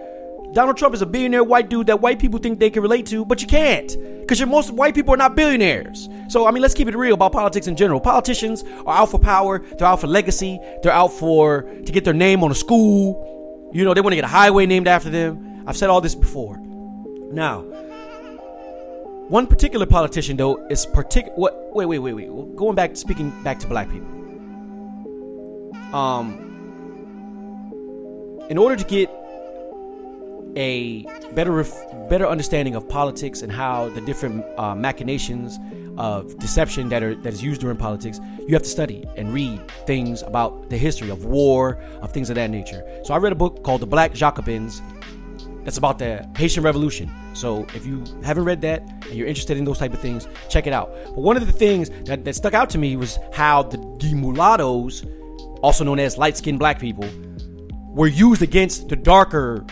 [0.55, 3.25] Donald Trump is a billionaire white dude that white people think they can relate to,
[3.25, 6.07] but you can't because most white people are not billionaires.
[6.29, 7.99] So I mean, let's keep it real about politics in general.
[7.99, 12.13] Politicians are out for power, they're out for legacy, they're out for to get their
[12.13, 13.69] name on a school.
[13.73, 15.65] You know, they want to get a highway named after them.
[15.67, 16.57] I've said all this before.
[17.33, 17.63] Now,
[19.27, 21.35] one particular politician though is particular.
[21.35, 21.75] What?
[21.75, 22.55] Wait, wait, wait, wait.
[22.55, 24.07] Going back, speaking back to black people.
[25.93, 26.43] Um,
[28.49, 29.09] in order to get
[30.55, 35.59] a better ref- better understanding of politics and how the different uh, machinations
[35.97, 39.59] of deception that are that is used during politics, you have to study and read
[39.85, 42.83] things about the history of war, of things of that nature.
[43.03, 44.81] So I read a book called The Black Jacobins.
[45.63, 47.09] That's about the Haitian Revolution.
[47.33, 50.67] So if you haven't read that and you're interested in those type of things, check
[50.67, 50.93] it out.
[51.05, 54.13] But one of the things that, that stuck out to me was how the, the
[54.13, 55.05] mulattoes,
[55.63, 57.09] also known as light-skinned black people,
[57.87, 59.65] were used against the darker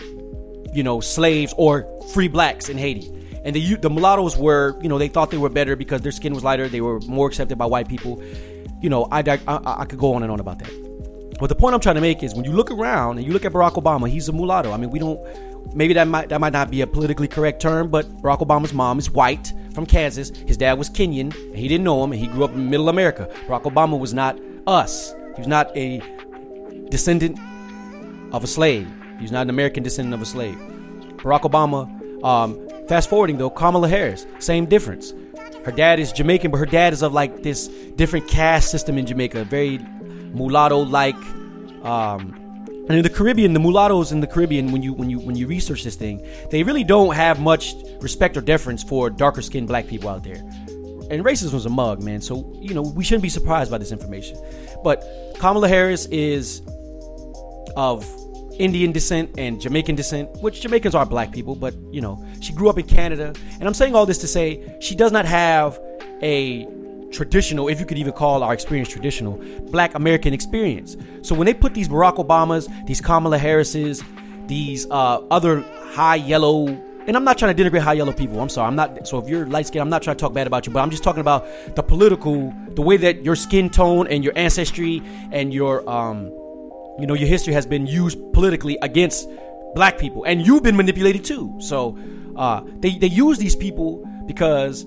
[0.74, 3.10] you know, slaves or free blacks in Haiti.
[3.44, 6.32] And the the mulattoes were, you know, they thought they were better because their skin
[6.32, 6.68] was lighter.
[6.68, 8.22] They were more accepted by white people.
[8.80, 10.84] You know, I, I, I could go on and on about that.
[11.38, 13.44] But the point I'm trying to make is when you look around and you look
[13.44, 14.72] at Barack Obama, he's a mulatto.
[14.72, 15.20] I mean, we don't.
[15.74, 18.98] Maybe that might that might not be a politically correct term, but Barack Obama's mom
[18.98, 20.30] is white from Kansas.
[20.30, 22.88] His dad was Kenyan, and he didn't know him, and he grew up in Middle
[22.88, 23.28] America.
[23.46, 25.12] Barack Obama was not us.
[25.34, 26.00] He was not a
[26.88, 27.38] descendant
[28.32, 28.88] of a slave.
[29.16, 30.56] He was not an American descendant of a slave.
[31.16, 31.88] Barack Obama.
[32.24, 35.12] Um, fast forwarding though, Kamala Harris, same difference.
[35.64, 39.06] Her dad is Jamaican, but her dad is of like this different caste system in
[39.06, 41.16] Jamaica, very mulatto like.
[41.82, 42.40] Um,
[42.86, 45.46] and in the Caribbean, the mulattoes in the Caribbean, when you when you when you
[45.46, 49.86] research this thing, they really don't have much respect or deference for darker skinned black
[49.86, 50.36] people out there.
[51.10, 52.20] And racism is a mug, man.
[52.20, 54.38] So you know we shouldn't be surprised by this information.
[54.82, 55.02] But
[55.38, 56.60] Kamala Harris is
[57.74, 58.06] of
[58.58, 62.68] Indian descent and Jamaican descent, which Jamaicans are black people, but you know, she grew
[62.68, 63.32] up in Canada.
[63.58, 65.80] And I'm saying all this to say she does not have
[66.22, 66.66] a
[67.12, 69.38] traditional, if you could even call our experience traditional,
[69.70, 70.96] black American experience.
[71.22, 74.02] So when they put these Barack Obamas, these Kamala Harrises,
[74.46, 75.60] these uh, other
[75.92, 76.66] high yellow,
[77.06, 78.40] and I'm not trying to denigrate high yellow people.
[78.40, 78.66] I'm sorry.
[78.66, 79.06] I'm not.
[79.06, 80.90] So if you're light skinned, I'm not trying to talk bad about you, but I'm
[80.90, 85.52] just talking about the political, the way that your skin tone and your ancestry and
[85.52, 86.32] your um
[86.98, 89.28] you know, your history has been used politically against
[89.74, 91.54] black people, and you've been manipulated too.
[91.58, 91.98] So
[92.36, 94.86] uh, they they use these people because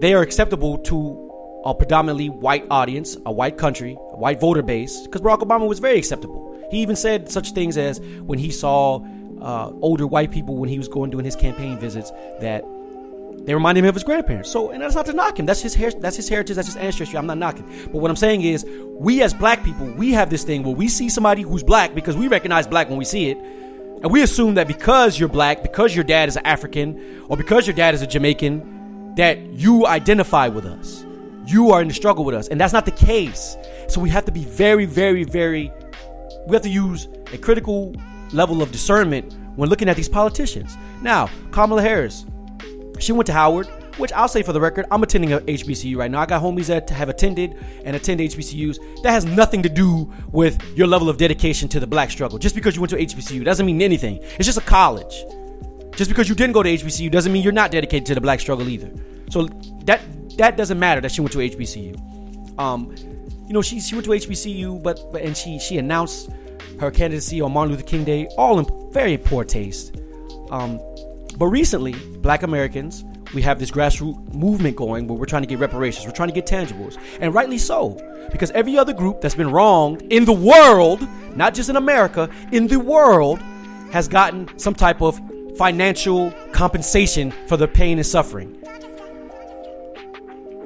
[0.00, 1.22] they are acceptable to
[1.64, 5.02] a predominantly white audience, a white country, a white voter base.
[5.02, 6.56] Because Barack Obama was very acceptable.
[6.70, 9.00] He even said such things as when he saw
[9.40, 12.64] uh, older white people when he was going doing his campaign visits that
[13.46, 14.50] they reminded him of his grandparents.
[14.50, 15.46] So, and that's not to knock him.
[15.46, 16.56] That's his that's his heritage.
[16.56, 17.16] That's his ancestry.
[17.16, 17.64] I'm not knocking.
[17.92, 20.88] But what I'm saying is, we as black people, we have this thing where we
[20.88, 24.54] see somebody who's black because we recognize black when we see it, and we assume
[24.54, 28.02] that because you're black, because your dad is an African, or because your dad is
[28.02, 31.04] a Jamaican, that you identify with us.
[31.46, 32.48] You are in the struggle with us.
[32.48, 33.56] And that's not the case.
[33.88, 35.72] So we have to be very, very, very,
[36.46, 37.94] we have to use a critical
[38.32, 40.76] level of discernment when looking at these politicians.
[41.00, 42.26] Now, Kamala Harris,
[42.98, 43.66] she went to Howard,
[43.98, 46.20] which I'll say for the record, I'm attending a HBCU right now.
[46.20, 49.02] I got homies that have attended and attend HBCUs.
[49.02, 52.38] That has nothing to do with your level of dedication to the black struggle.
[52.38, 54.18] Just because you went to HBCU doesn't mean anything.
[54.38, 55.24] It's just a college.
[55.96, 58.40] Just because you didn't go to HBCU doesn't mean you're not dedicated to the black
[58.40, 58.90] struggle either.
[59.30, 59.48] So
[59.84, 60.00] that
[60.36, 62.58] that doesn't matter that she went to HBCU.
[62.58, 62.94] Um,
[63.46, 66.30] you know, she she went to HBCU, but, but and she she announced
[66.80, 69.96] her candidacy on Martin Luther King Day, all in very poor taste.
[70.50, 70.78] Um,
[71.36, 75.58] but recently, Black Americans, we have this grassroots movement going where we're trying to get
[75.58, 79.50] reparations, we're trying to get tangibles, and rightly so, because every other group that's been
[79.50, 83.40] wronged in the world, not just in America, in the world,
[83.92, 85.20] has gotten some type of
[85.56, 88.52] financial compensation for the pain and suffering.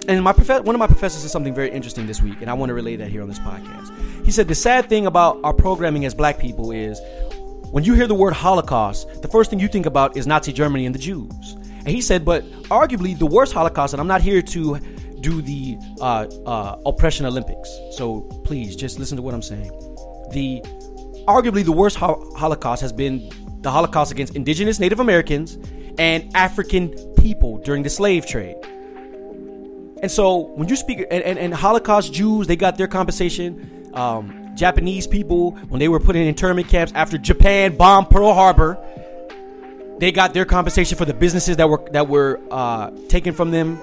[0.08, 2.54] And my prof- one of my professors said something very interesting this week, and I
[2.54, 4.24] want to relay that here on this podcast.
[4.24, 7.00] He said the sad thing about our programming as black people is
[7.70, 10.86] when you hear the word Holocaust, the first thing you think about is Nazi Germany
[10.86, 11.52] and the Jews.
[11.54, 14.78] And he said, but arguably the worst Holocaust, and I'm not here to
[15.20, 19.70] do the uh, uh, oppression Olympics, so please just listen to what I'm saying.
[20.32, 20.62] The
[21.28, 23.30] arguably the worst ho- Holocaust has been
[23.60, 25.58] the Holocaust against indigenous Native Americans
[25.98, 28.56] and African people during the slave trade.
[30.02, 33.90] And so when you speak, and, and, and Holocaust Jews, they got their compensation.
[33.92, 38.78] Um, Japanese people, when they were put in internment camps after Japan bombed Pearl Harbor,
[39.98, 43.78] they got their compensation for the businesses that were that were uh, taken from them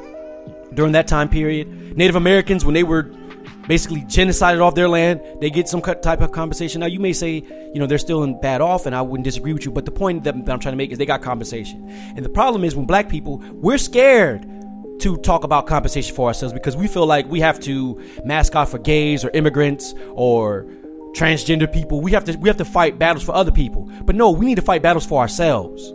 [0.75, 1.97] during that time period.
[1.97, 3.11] Native Americans, when they were
[3.67, 6.81] basically genocided off their land, they get some type of compensation.
[6.81, 7.31] Now, you may say,
[7.73, 9.91] you know, they're still in bad off, and I wouldn't disagree with you, but the
[9.91, 11.89] point that I'm trying to make is they got compensation.
[12.15, 14.45] And the problem is when black people, we're scared
[14.99, 18.69] to talk about compensation for ourselves because we feel like we have to mask mascot
[18.69, 20.65] for gays or immigrants or
[21.13, 22.01] transgender people.
[22.01, 23.89] We have to we have to fight battles for other people.
[24.03, 25.93] But no, we need to fight battles for ourselves.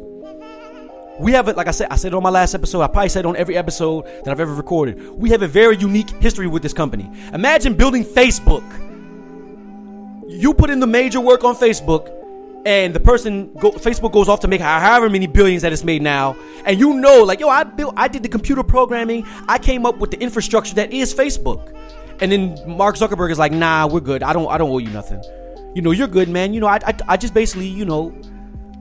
[1.20, 2.80] We have it, like I said, I said on my last episode.
[2.80, 5.10] I probably said on every episode that I've ever recorded.
[5.10, 7.10] We have a very unique history with this company.
[7.32, 8.64] Imagine building Facebook.
[10.26, 12.10] You put in the major work on Facebook,
[12.64, 16.02] and the person go, Facebook goes off to make however many billions that it's made
[16.02, 19.84] now, and you know, like yo, I built, I did the computer programming, I came
[19.86, 21.74] up with the infrastructure that is Facebook,
[22.20, 24.22] and then Mark Zuckerberg is like, nah, we're good.
[24.22, 25.22] I don't, I don't owe you nothing.
[25.74, 26.52] You know, you're good, man.
[26.52, 28.14] You know, I, I, I just basically, you know,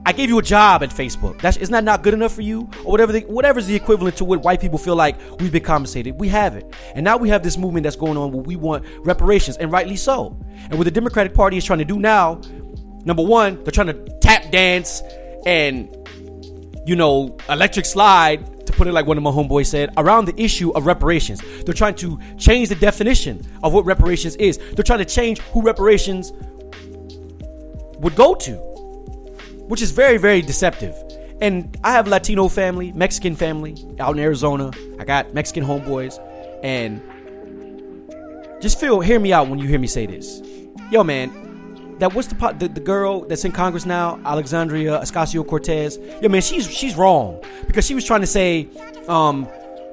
[0.04, 1.40] I gave you a job at Facebook.
[1.40, 3.12] That's isn't that not good enough for you, or whatever?
[3.12, 6.18] The, whatever's the equivalent to what white people feel like we've been compensated.
[6.18, 8.84] We have it, and now we have this movement that's going on where we want
[9.04, 10.36] reparations, and rightly so.
[10.70, 12.40] And what the Democratic Party is trying to do now
[13.04, 15.02] Number one, they're trying to tap dance
[15.44, 15.94] and,
[16.86, 20.40] you know, electric slide, to put it like one of my homeboys said, around the
[20.40, 21.42] issue of reparations.
[21.64, 24.58] They're trying to change the definition of what reparations is.
[24.58, 26.32] They're trying to change who reparations
[27.98, 28.52] would go to,
[29.66, 30.94] which is very, very deceptive.
[31.40, 34.70] And I have Latino family, Mexican family out in Arizona.
[35.00, 36.20] I got Mexican homeboys.
[36.62, 37.02] And
[38.62, 40.40] just feel, hear me out when you hear me say this.
[40.92, 41.30] Yo, man,
[41.98, 45.98] that what's the, the the girl that's in Congress now, Alexandria Ocasio Cortez.
[46.20, 48.68] Yeah, man, she's she's wrong because she was trying to say
[49.08, 49.48] um,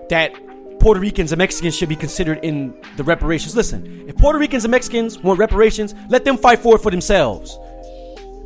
[0.10, 0.34] that
[0.80, 3.56] Puerto Ricans and Mexicans should be considered in the reparations.
[3.56, 7.58] Listen, if Puerto Ricans and Mexicans want reparations, let them fight for it for themselves.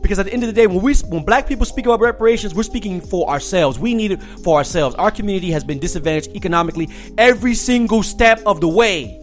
[0.01, 2.53] Because at the end of the day, when we when black people speak about reparations,
[2.53, 3.79] we're speaking for ourselves.
[3.79, 4.95] We need it for ourselves.
[4.95, 9.19] Our community has been disadvantaged economically every single step of the way.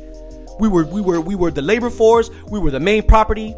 [0.59, 2.31] We were we were we were the labor force.
[2.49, 3.55] We were the main property.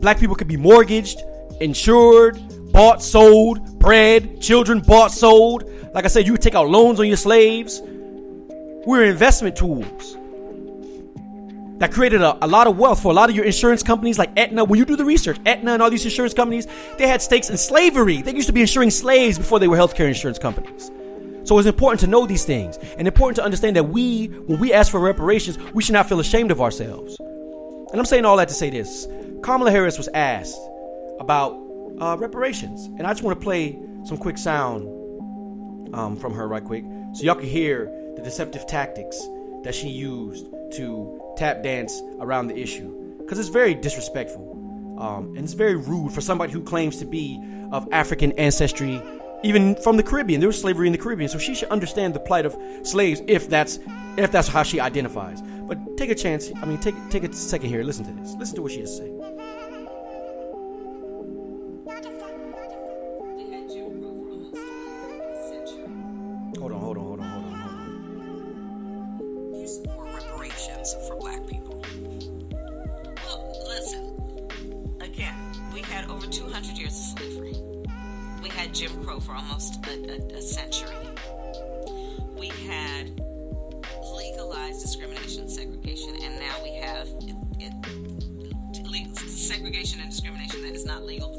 [0.00, 1.22] Black people could be mortgaged,
[1.60, 2.38] insured,
[2.72, 5.70] bought, sold, bred, children bought, sold.
[5.94, 7.80] Like I said, you would take out loans on your slaves.
[7.82, 10.16] We're investment tools
[11.78, 14.30] that created a, a, lot of wealth for a lot of your insurance companies like
[14.38, 14.64] Aetna.
[14.64, 17.56] When you do the research, Aetna and all these insurance companies, they had stakes in
[17.56, 18.22] slavery.
[18.22, 20.90] They used to be insuring slaves before they were healthcare insurance companies.
[21.44, 24.72] So it's important to know these things and important to understand that we, when we
[24.72, 27.16] ask for reparations, we should not feel ashamed of ourselves.
[27.20, 29.06] And I'm saying all that to say this
[29.46, 30.58] Kamala Harris was asked
[31.20, 31.52] about
[32.00, 34.88] uh, reparations, and I just want to play some quick sound
[35.94, 36.82] um, from her right quick,
[37.14, 37.84] so y'all can hear
[38.16, 39.16] the deceptive tactics
[39.62, 45.44] that she used to tap dance around the issue, because it's very disrespectful um, and
[45.44, 49.00] it's very rude for somebody who claims to be of African ancestry,
[49.44, 50.40] even from the Caribbean.
[50.40, 53.48] There was slavery in the Caribbean, so she should understand the plight of slaves if
[53.48, 53.78] that's
[54.16, 55.40] if that's how she identifies.
[55.40, 56.50] But take a chance.
[56.60, 57.84] I mean, take take a second here.
[57.84, 58.34] Listen to this.
[58.34, 58.96] Listen to what she has
[66.66, 67.66] Hold on, hold on, hold on, hold on.
[69.94, 71.80] For reparations for black people.
[73.24, 74.98] Well, listen.
[75.00, 75.36] Again,
[75.72, 77.54] we had over 200 years of slavery.
[78.42, 80.90] We had Jim Crow for almost a, a, a century.
[82.36, 83.20] We had
[84.12, 87.72] legalized discrimination, segregation, and now we have it, it,
[89.28, 91.32] segregation and discrimination that is not legal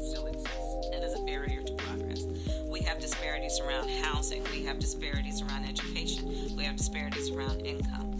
[3.60, 4.42] around housing.
[4.52, 6.56] We have disparities around education.
[6.56, 8.18] We have disparities around income.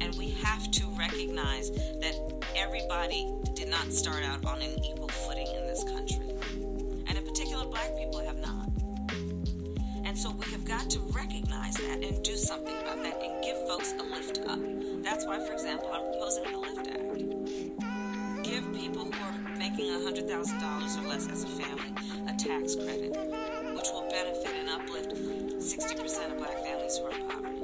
[0.00, 2.14] And we have to recognize that
[2.56, 6.30] everybody did not start out on an equal footing in this country.
[7.06, 8.68] And in particular, black people have not.
[10.04, 13.56] And so we have got to recognize that and do something about that and give
[13.66, 14.58] folks a lift up.
[15.02, 16.98] That's why, for example, I'm proposing the Lift Act.
[18.42, 21.92] Give people who are making $100,000 or less as a family
[22.28, 23.17] a tax credit,
[24.24, 25.14] benefit and uplift
[25.60, 27.57] 60% of black families who are in poverty.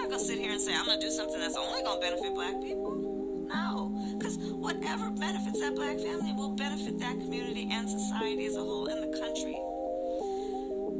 [0.00, 2.60] Not to sit here and say I'm to do something that's only to benefit black
[2.62, 3.46] people.
[3.52, 8.60] No, because whatever benefits that black family will benefit that community and society as a
[8.60, 9.58] whole in the country.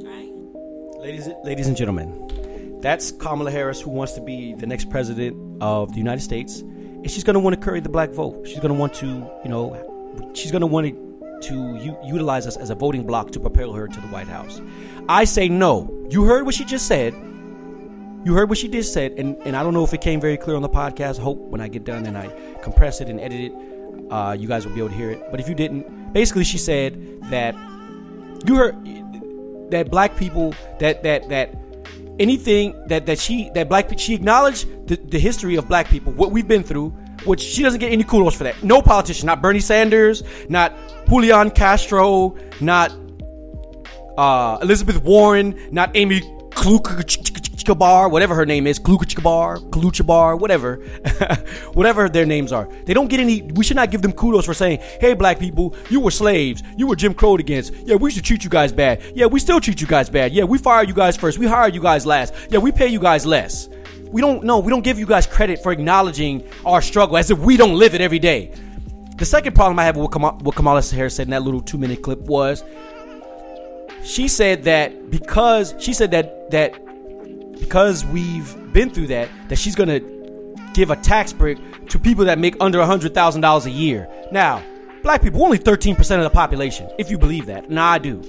[0.07, 1.01] Right?
[1.01, 5.91] Ladies, ladies and gentlemen, that's Kamala Harris, who wants to be the next president of
[5.93, 8.45] the United States, and she's going to want to curry the black vote.
[8.45, 12.57] She's going to want to, you know, she's to want to, to u- utilize us
[12.57, 14.61] as a voting block to propel her to the White House.
[15.07, 16.05] I say no.
[16.09, 17.15] You heard what she just said.
[18.23, 20.37] You heard what she just said, and, and I don't know if it came very
[20.37, 21.17] clear on the podcast.
[21.17, 22.27] Hope when I get done and I
[22.61, 25.23] compress it and edit it, uh, you guys will be able to hear it.
[25.31, 27.55] But if you didn't, basically she said that
[28.45, 28.75] you heard
[29.71, 31.55] that black people that that that
[32.19, 36.31] anything that that she that black she acknowledged the, the history of black people what
[36.31, 36.89] we've been through
[37.25, 40.73] which she doesn't get any kudos for that no politician not bernie sanders not
[41.07, 42.91] julian castro not
[44.17, 46.21] uh, elizabeth warren not amy
[47.63, 50.75] Klobuchar, whatever her name is, Klobuchar, Klobuchar, whatever,
[51.73, 52.67] whatever their names are.
[52.85, 53.41] They don't get any.
[53.41, 56.63] We should not give them kudos for saying, "Hey, black people, you were slaves.
[56.77, 57.73] You were Jim Crowed against.
[57.85, 59.01] Yeah, we should treat you guys bad.
[59.15, 60.31] Yeah, we still treat you guys bad.
[60.31, 61.37] Yeah, we fire you guys first.
[61.37, 62.33] We hire you guys last.
[62.49, 63.69] Yeah, we pay you guys less.
[64.11, 67.39] We don't no, we don't give you guys credit for acknowledging our struggle as if
[67.39, 68.53] we don't live it every day.
[69.17, 72.01] The second problem I have with what Kamala Harris said in that little two minute
[72.01, 72.63] clip was
[74.03, 76.73] she said that because she said that that
[77.61, 80.01] because we've been through that that she's gonna
[80.73, 84.09] give a tax break to people that make under hundred thousand dollars a year.
[84.31, 84.61] Now,
[85.03, 87.69] black people only thirteen percent of the population, if you believe that.
[87.69, 88.21] Now I do.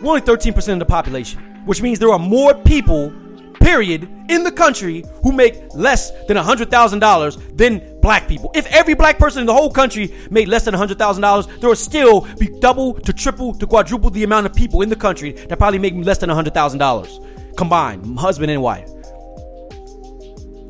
[0.00, 3.12] We're only thirteen percent of the population, which means there are more people,
[3.60, 8.52] period, in the country who make less than hundred thousand dollars than black people.
[8.54, 11.68] If every black person in the whole country made less than hundred thousand dollars, there
[11.68, 15.32] would still be double to triple to quadruple the amount of people in the country
[15.32, 17.20] that probably make less than hundred thousand dollars
[17.56, 18.88] combined, husband and wife.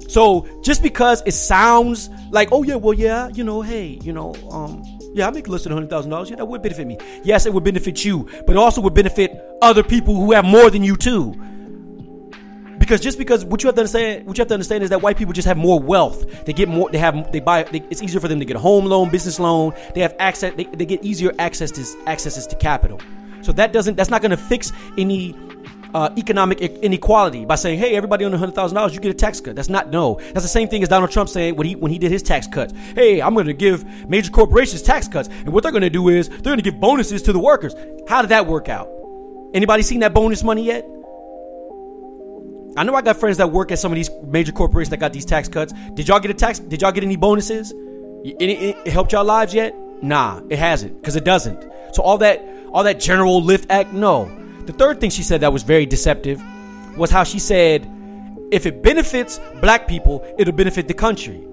[0.09, 4.35] So just because it sounds like, oh yeah, well yeah, you know, hey, you know,
[4.51, 4.83] um,
[5.15, 6.31] yeah, I make less than hundred thousand dollars.
[6.31, 6.99] Yeah, that would benefit me.
[7.25, 10.71] Yes, it would benefit you, but it also would benefit other people who have more
[10.71, 11.35] than you too.
[12.79, 15.03] Because just because what you have to understand, what you have to understand is that
[15.03, 16.45] white people just have more wealth.
[16.45, 16.89] They get more.
[16.91, 17.33] They have.
[17.33, 17.65] They buy.
[17.65, 19.73] They, it's easier for them to get a home loan, business loan.
[19.95, 20.55] They have access.
[20.55, 23.01] They, they get easier access to accesses to capital.
[23.41, 23.97] So that doesn't.
[23.97, 25.35] That's not going to fix any
[25.97, 29.41] uh, economic inequality by saying, "Hey, everybody under hundred thousand dollars, you get a tax
[29.41, 30.21] cut." That's not no.
[30.35, 32.47] That's the same thing as Donald Trump saying when he when he did his tax
[32.47, 32.75] cuts.
[32.95, 36.11] Hey, I'm going to give major corporations tax cuts, and what they're going to do
[36.11, 37.75] is they're going to give bonuses to the workers.
[38.07, 38.91] How did that work out?
[39.55, 40.85] Anybody seen that bonus money yet?
[42.77, 45.15] I know I got friends that work at some of these major corporations that got
[45.15, 45.73] these tax cuts.
[45.95, 46.59] Did y'all get a tax?
[46.59, 47.73] Did y'all get any bonuses?
[48.23, 49.75] It, helped y'all lives yet?
[50.03, 51.63] Nah, it hasn't because it doesn't.
[51.95, 54.27] So all that all that general lift act, no.
[54.67, 56.43] The third thing she said that was very deceptive
[56.97, 57.89] was how she said,
[58.51, 61.47] if it benefits black people, it'll benefit the country.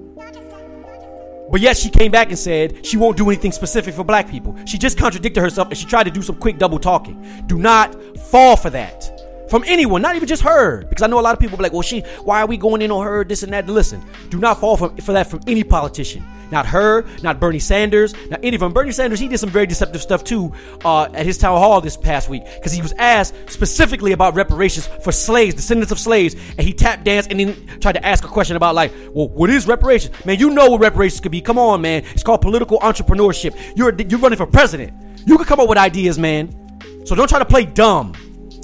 [1.52, 4.56] But yet she came back and said she won't do anything specific for black people.
[4.66, 7.44] She just contradicted herself and she tried to do some quick double talking.
[7.46, 9.12] Do not fall for that.
[9.54, 10.84] from anyone, not even just her.
[10.86, 12.82] Because I know a lot of people be like, well, she, why are we going
[12.82, 13.68] in on her, this and that?
[13.68, 16.26] Listen, do not fall for, for that from any politician.
[16.52, 18.74] Not her, not Bernie Sanders, not any of them.
[18.74, 20.54] Bernie Sanders, he did some very deceptive stuff too
[20.86, 24.88] uh, at his town hall this past week because he was asked specifically about reparations
[24.88, 28.28] for slaves, descendants of slaves, and he tap danced and then tried to ask a
[28.28, 30.14] question about like, well, what is reparations?
[30.26, 31.42] Man, you know what reparations could be.
[31.42, 32.04] Come on, man.
[32.12, 33.58] It's called political entrepreneurship.
[33.76, 34.94] You're you're running for president.
[35.26, 36.60] You can come up with ideas, man.
[37.06, 38.14] So don't try to play dumb.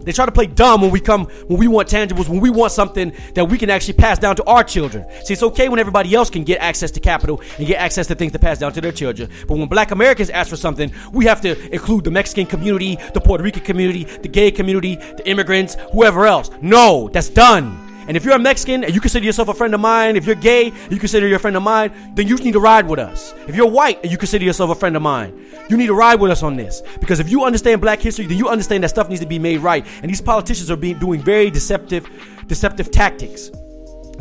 [0.09, 2.71] They try to play dumb when we come, when we want tangibles, when we want
[2.71, 5.05] something that we can actually pass down to our children.
[5.23, 8.15] See, it's okay when everybody else can get access to capital and get access to
[8.15, 9.29] things to pass down to their children.
[9.47, 13.21] But when black Americans ask for something, we have to include the Mexican community, the
[13.21, 16.49] Puerto Rican community, the gay community, the immigrants, whoever else.
[16.59, 17.88] No, that's done.
[18.09, 20.33] And if you're a Mexican and you consider yourself a friend of mine, if you're
[20.33, 23.35] gay, you consider you're a friend of mine, then you need to ride with us.
[23.47, 26.19] If you're white and you consider yourself a friend of mine, you need to ride
[26.19, 26.81] with us on this.
[26.99, 29.59] Because if you understand black history, then you understand that stuff needs to be made
[29.59, 29.85] right.
[30.01, 32.09] And these politicians are being doing very deceptive,
[32.47, 33.51] deceptive tactics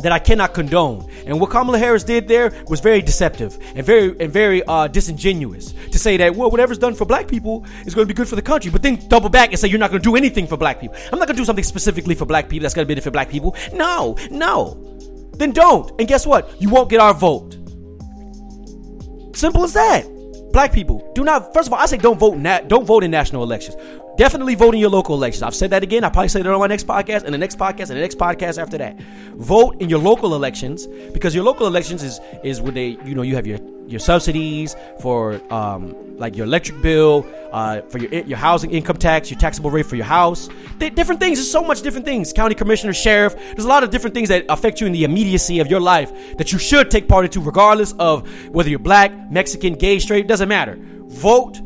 [0.01, 1.09] that I cannot condone.
[1.25, 5.73] And what Kamala Harris did there was very deceptive and very and very uh, disingenuous
[5.91, 8.35] to say that well, whatever's done for black people is going to be good for
[8.35, 10.57] the country, but then double back and say you're not going to do anything for
[10.57, 10.95] black people.
[11.11, 13.29] I'm not going to do something specifically for black people that's going to benefit black
[13.29, 13.55] people.
[13.73, 14.85] No, no.
[15.33, 15.91] Then don't.
[15.99, 16.61] And guess what?
[16.61, 17.53] You won't get our vote.
[19.35, 20.05] Simple as that.
[20.51, 21.53] Black people, do not.
[21.53, 22.37] First of all, I say don't vote.
[22.37, 23.75] Na- don't vote in national elections.
[24.19, 25.43] Definitely vote in your local elections.
[25.43, 26.03] I've said that again.
[26.03, 28.17] I probably say that on my next podcast, and the next podcast, and the next
[28.17, 28.99] podcast after that.
[29.37, 33.21] Vote in your local elections because your local elections is is where they, you know,
[33.21, 38.37] you have your your subsidies for um, like your electric bill, uh, for your your
[38.37, 40.49] housing income tax, your taxable rate for your house.
[40.79, 41.37] Different things.
[41.37, 42.33] There's so much different things.
[42.33, 43.35] County commissioner, sheriff.
[43.35, 46.11] There's a lot of different things that affect you in the immediacy of your life
[46.37, 50.25] that you should take part into, regardless of whether you're black, Mexican, gay, straight.
[50.25, 50.77] It doesn't matter.
[51.07, 51.61] Vote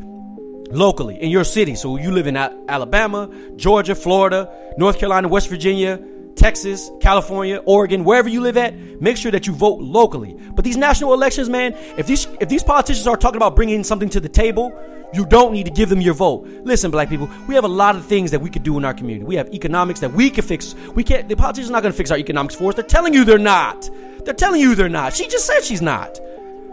[0.69, 1.75] locally in your city.
[1.75, 5.99] So you live in Alabama, Georgia, Florida, North Carolina, West Virginia,
[6.35, 10.33] Texas, California, Oregon, wherever you live at, make sure that you vote locally.
[10.53, 14.09] But these national elections, man, if these if these politicians are talking about bringing something
[14.09, 14.71] to the table,
[15.13, 16.47] you don't need to give them your vote.
[16.63, 18.93] Listen, black people, we have a lot of things that we could do in our
[18.93, 19.25] community.
[19.25, 20.73] We have economics that we can fix.
[20.95, 21.29] We can't.
[21.29, 22.75] The politicians are not going to fix our economics for us.
[22.75, 23.89] They're telling you they're not.
[24.25, 25.13] They're telling you they're not.
[25.13, 26.19] She just said she's not.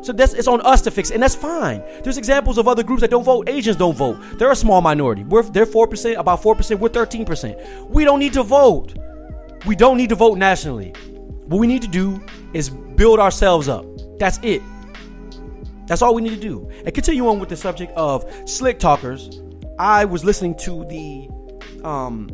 [0.02, 1.82] So that's it's on us to fix it, and that's fine.
[2.02, 3.48] There's examples of other groups that don't vote.
[3.48, 4.18] Asians don't vote.
[4.38, 5.24] They're a small minority.
[5.24, 6.80] We're they're four percent, about four percent.
[6.80, 7.58] We're thirteen percent.
[7.88, 8.94] We don't need to vote.
[9.66, 10.90] We don't need to vote nationally.
[11.46, 12.24] What we need to do
[12.54, 13.84] is build ourselves up.
[14.18, 14.62] That's it.
[15.86, 16.70] That's all we need to do.
[16.84, 19.42] And continue on with the subject of slick talkers.
[19.78, 21.28] I was listening to the
[21.84, 22.30] um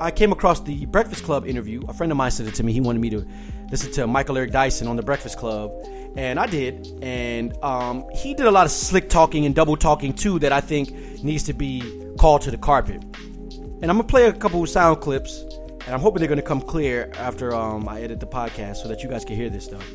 [0.00, 1.82] I came across the Breakfast Club interview.
[1.88, 2.72] A friend of mine said it to me.
[2.72, 3.26] He wanted me to
[3.70, 5.72] listen to Michael Eric Dyson on the Breakfast Club
[6.16, 6.88] and I did.
[7.02, 10.60] And um, he did a lot of slick talking and double talking too that I
[10.60, 10.90] think
[11.22, 11.82] needs to be
[12.18, 13.02] called to the carpet.
[13.02, 15.42] And I'm gonna play a couple of sound clips,
[15.84, 19.02] and I'm hoping they're gonna come clear after um, I edit the podcast so that
[19.02, 19.86] you guys can hear this stuff.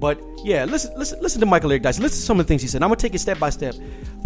[0.00, 2.02] But yeah, listen, listen, listen to Michael Eric Dyson.
[2.02, 2.82] Listen to some of the things he said.
[2.82, 3.76] I'm gonna take it step by step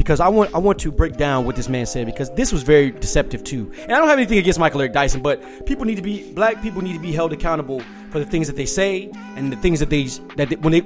[0.04, 2.62] because I want I want to break down what this man said because this was
[2.62, 3.72] very deceptive too.
[3.82, 6.60] And I don't have anything against Michael Eric Dyson, but people need to be black
[6.62, 7.80] people need to be held accountable
[8.10, 10.04] for the things that they say and the things that they
[10.36, 10.82] that they, when they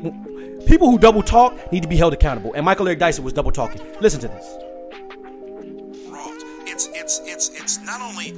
[0.66, 2.52] People who double talk need to be held accountable.
[2.52, 3.80] And Michael Eric Dyson was double talking.
[4.00, 4.58] Listen to this.
[6.66, 8.34] It's it's it's it's not only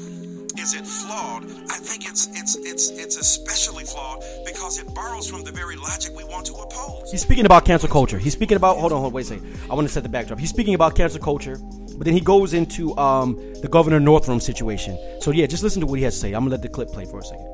[0.59, 5.45] is it flawed, I think it's it's it's it's especially flawed because it borrows from
[5.45, 7.11] the very logic we want to oppose.
[7.11, 8.19] He's speaking about cancel culture.
[8.19, 9.59] He's speaking about hold on, hold on wait a second.
[9.71, 10.39] I want to set the backdrop.
[10.39, 11.59] He's speaking about cancel culture,
[11.97, 14.99] but then he goes into um, the Governor Northam situation.
[15.21, 16.33] So yeah, just listen to what he has to say.
[16.33, 17.47] I'm gonna let the clip play for a second.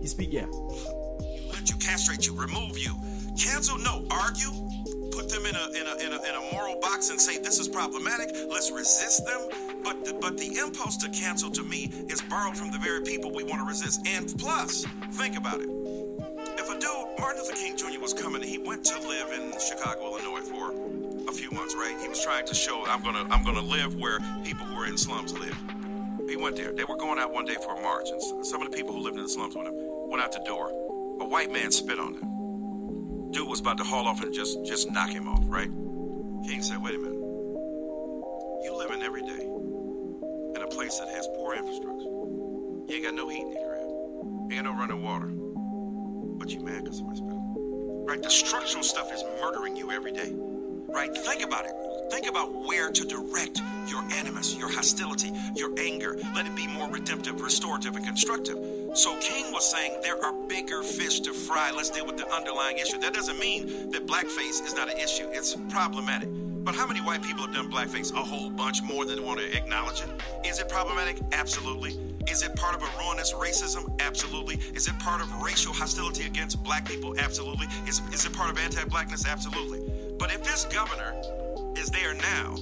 [0.00, 0.46] He speak yeah.
[1.52, 2.94] Let you castrate you, remove you,
[3.38, 3.78] Cancel?
[3.78, 4.04] No.
[4.10, 4.67] Argue?
[5.18, 7.58] Put them in a, in a, in a, in a moral box and say this
[7.58, 8.30] is problematic.
[8.48, 9.48] Let's resist them.
[9.82, 13.32] But the, but the impulse to cancel to me is borrowed from the very people
[13.32, 14.06] we want to resist.
[14.06, 15.68] And plus, think about it.
[16.56, 18.00] If a dude, Martin Luther King Jr.
[18.00, 20.70] was coming, he went to live in Chicago, Illinois for
[21.28, 21.96] a few months, right?
[22.00, 24.96] He was trying to show I'm gonna I'm gonna live where people who are in
[24.96, 25.58] slums live.
[26.28, 26.72] He went there.
[26.72, 29.00] They were going out one day for a march, and some of the people who
[29.00, 29.74] lived in the slums with him
[30.08, 30.70] went out the door.
[31.20, 32.37] A white man spit on them
[33.30, 35.70] dude was about to haul off and just just knock him off, right?
[36.46, 37.18] King said, wait a minute.
[38.64, 39.44] You living every day
[40.56, 42.04] in a place that has poor infrastructure.
[42.04, 44.52] You ain't got no heat in your crib.
[44.52, 45.30] Ain't got no running water.
[46.38, 47.42] But you mad because somebody spilled.
[48.08, 48.22] Right?
[48.22, 50.32] The structural stuff is murdering you every day.
[50.88, 51.14] Right?
[51.16, 51.72] Think about it.
[52.10, 56.16] Think about where to direct your animus, your hostility, your anger.
[56.34, 58.56] Let it be more redemptive, restorative, and constructive.
[58.94, 61.70] So King was saying there are bigger fish to fry.
[61.70, 62.98] Let's deal with the underlying issue.
[62.98, 65.28] That doesn't mean that blackface is not an issue.
[65.30, 66.28] It's problematic.
[66.64, 68.12] But how many white people have done blackface?
[68.12, 70.08] A whole bunch more than want to acknowledge it.
[70.46, 71.18] Is it problematic?
[71.32, 71.98] Absolutely.
[72.28, 73.98] Is it part of a ruinous racism?
[74.00, 74.56] Absolutely.
[74.74, 77.18] Is it part of racial hostility against black people?
[77.18, 77.66] Absolutely.
[77.86, 79.26] Is, is it part of anti blackness?
[79.26, 79.87] Absolutely.
[80.18, 81.14] But if this governor
[81.76, 82.56] is there now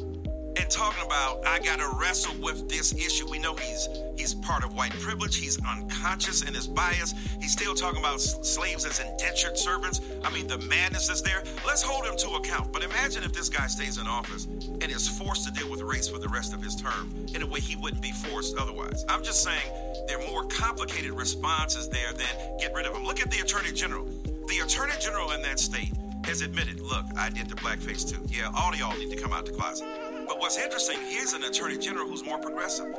[0.56, 3.28] and talking about I got to wrestle with this issue.
[3.30, 5.36] We know he's he's part of white privilege.
[5.36, 7.14] He's unconscious in his bias.
[7.40, 10.00] He's still talking about slaves as indentured servants.
[10.24, 11.42] I mean, the madness is there.
[11.66, 12.72] Let's hold him to account.
[12.72, 16.08] But imagine if this guy stays in office and is forced to deal with race
[16.08, 19.04] for the rest of his term in a way he wouldn't be forced otherwise.
[19.08, 23.04] I'm just saying there are more complicated responses there than get rid of him.
[23.04, 24.06] Look at the attorney general.
[24.48, 25.92] The attorney general in that state
[26.26, 28.20] has admitted, look, I did the blackface too.
[28.26, 29.86] Yeah, all of y'all need to come out the closet.
[30.26, 32.92] But what's interesting, here's an attorney general who's more progressive.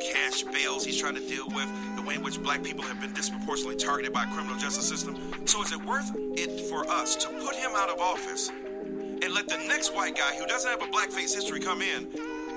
[0.00, 3.12] Cash bails he's trying to deal with, the way in which black people have been
[3.12, 5.14] disproportionately targeted by criminal justice system.
[5.44, 9.46] So is it worth it for us to put him out of office and let
[9.46, 12.08] the next white guy who doesn't have a blackface history come in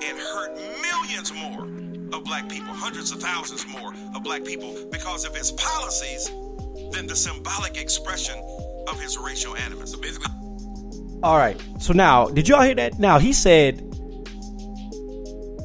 [0.02, 1.64] and hurt millions more
[2.16, 6.30] of black people, hundreds of thousands more of black people because of his policies
[6.92, 8.36] than the symbolic expression
[8.88, 9.92] of his racial animus.
[9.92, 10.30] So basically,
[11.22, 11.60] All right.
[11.78, 12.98] So now, did y'all hear that?
[12.98, 13.78] Now he said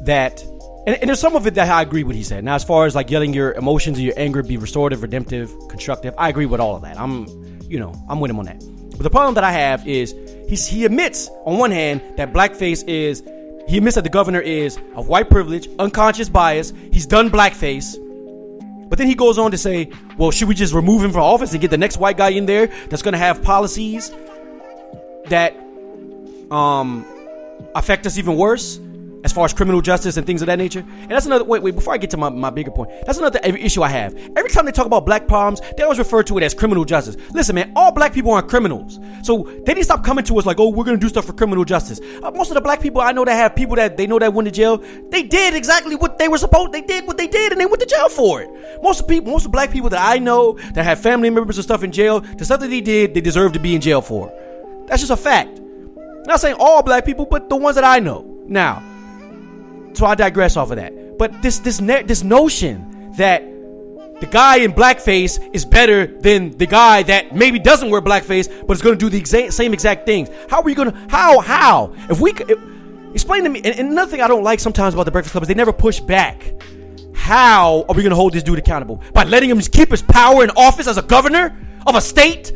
[0.05, 0.41] that,
[0.87, 2.15] and, and there's some of it that I agree with.
[2.15, 2.43] He said.
[2.43, 6.13] Now, as far as like yelling your emotions and your anger be restorative, redemptive, constructive,
[6.17, 6.99] I agree with all of that.
[6.99, 7.27] I'm,
[7.63, 8.63] you know, I'm with him on that.
[8.91, 10.13] But the problem that I have is
[10.49, 13.23] he's, he admits on one hand that blackface is.
[13.67, 16.73] He admits that the governor is of white privilege, unconscious bias.
[16.91, 17.95] He's done blackface.
[18.89, 21.51] But then he goes on to say, well, should we just remove him from office
[21.51, 24.11] and get the next white guy in there that's going to have policies
[25.27, 25.55] that
[26.49, 27.05] um,
[27.75, 28.79] affect us even worse
[29.23, 30.79] as far as criminal justice and things of that nature?
[30.79, 33.39] And that's another, wait, wait, before I get to my, my bigger point, that's another
[33.39, 34.15] issue I have.
[34.35, 37.15] Every time they talk about black problems, they always refer to it as criminal justice.
[37.31, 38.99] Listen, man, all black people aren't criminals.
[39.23, 41.33] So they need to stop coming to us like, oh, we're to do stuff for
[41.33, 41.99] criminal justice.
[42.23, 44.33] Uh, most of the black people I know that have people that they know that
[44.33, 44.77] went to jail,
[45.09, 47.79] they did exactly what they were supposed, they did what they did and they went
[47.81, 48.49] to jail for it.
[48.81, 51.63] Most of people, most of black people that I know that have family members and
[51.63, 54.31] stuff in jail, the stuff that they did, they deserve to be in jail for.
[54.87, 55.59] That's just a fact.
[56.25, 58.25] not saying all black people, but the ones that I know.
[58.47, 58.81] Now,
[59.93, 61.17] so I digress off of that.
[61.17, 63.43] But this this this notion that
[64.19, 68.73] the guy in blackface is better than the guy that maybe doesn't wear blackface but
[68.73, 70.29] is going to do the exa- same exact things.
[70.49, 72.59] How are you going to how how if we if,
[73.13, 73.61] explain to me?
[73.63, 75.73] And, and another thing I don't like sometimes about the Breakfast Club is they never
[75.73, 76.53] push back.
[77.13, 80.43] How are we going to hold this dude accountable by letting him keep his power
[80.43, 82.51] in office as a governor of a state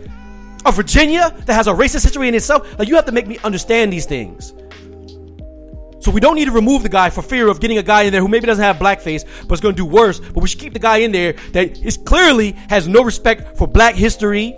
[0.66, 2.78] of Virginia that has a racist history in itself?
[2.78, 4.54] Like you have to make me understand these things.
[6.04, 8.12] So we don't need to remove the guy for fear of getting a guy in
[8.12, 10.20] there who maybe doesn't have blackface, but is going to do worse.
[10.20, 13.68] But we should keep the guy in there that is clearly has no respect for
[13.68, 14.54] black history,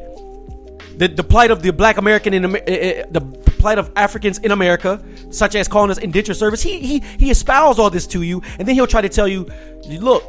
[0.98, 3.22] the, the plight of the black American in uh, the
[3.60, 6.64] plight of Africans in America, such as calling us indentured service.
[6.64, 9.48] He he he espouse all this to you, and then he'll try to tell you,
[9.88, 10.24] look,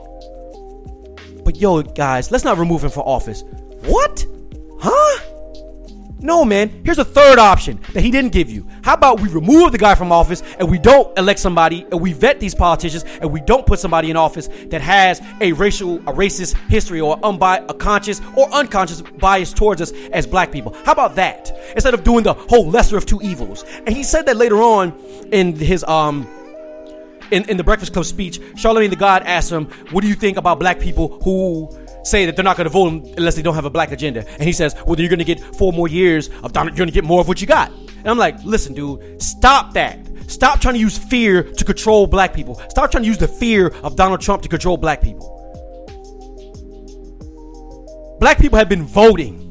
[1.46, 3.42] but yo guys, let's not remove him for office.
[3.84, 4.26] What?
[4.80, 5.20] Huh?
[6.26, 6.82] No, man.
[6.84, 8.66] Here's a third option that he didn't give you.
[8.82, 12.12] How about we remove the guy from office and we don't elect somebody and we
[12.12, 16.12] vet these politicians and we don't put somebody in office that has a racial, a
[16.12, 20.74] racist history or unbi- a conscious or unconscious bias towards us as black people.
[20.84, 21.56] How about that?
[21.74, 23.62] Instead of doing the whole lesser of two evils.
[23.86, 24.98] And he said that later on
[25.30, 26.26] in his um
[27.30, 30.38] in, in the Breakfast Club speech, Charlemagne the God asked him, What do you think
[30.38, 31.68] about black people who
[32.06, 34.26] say that they're not going to vote unless they don't have a black agenda?
[34.32, 36.88] And he says, Well, you're going to get four more years of Donald, you're going
[36.88, 37.70] to get more of what you got.
[37.70, 39.98] And I'm like, Listen, dude, stop that.
[40.28, 42.56] Stop trying to use fear to control black people.
[42.68, 45.32] Stop trying to use the fear of Donald Trump to control black people.
[48.18, 49.42] Black people have been voting.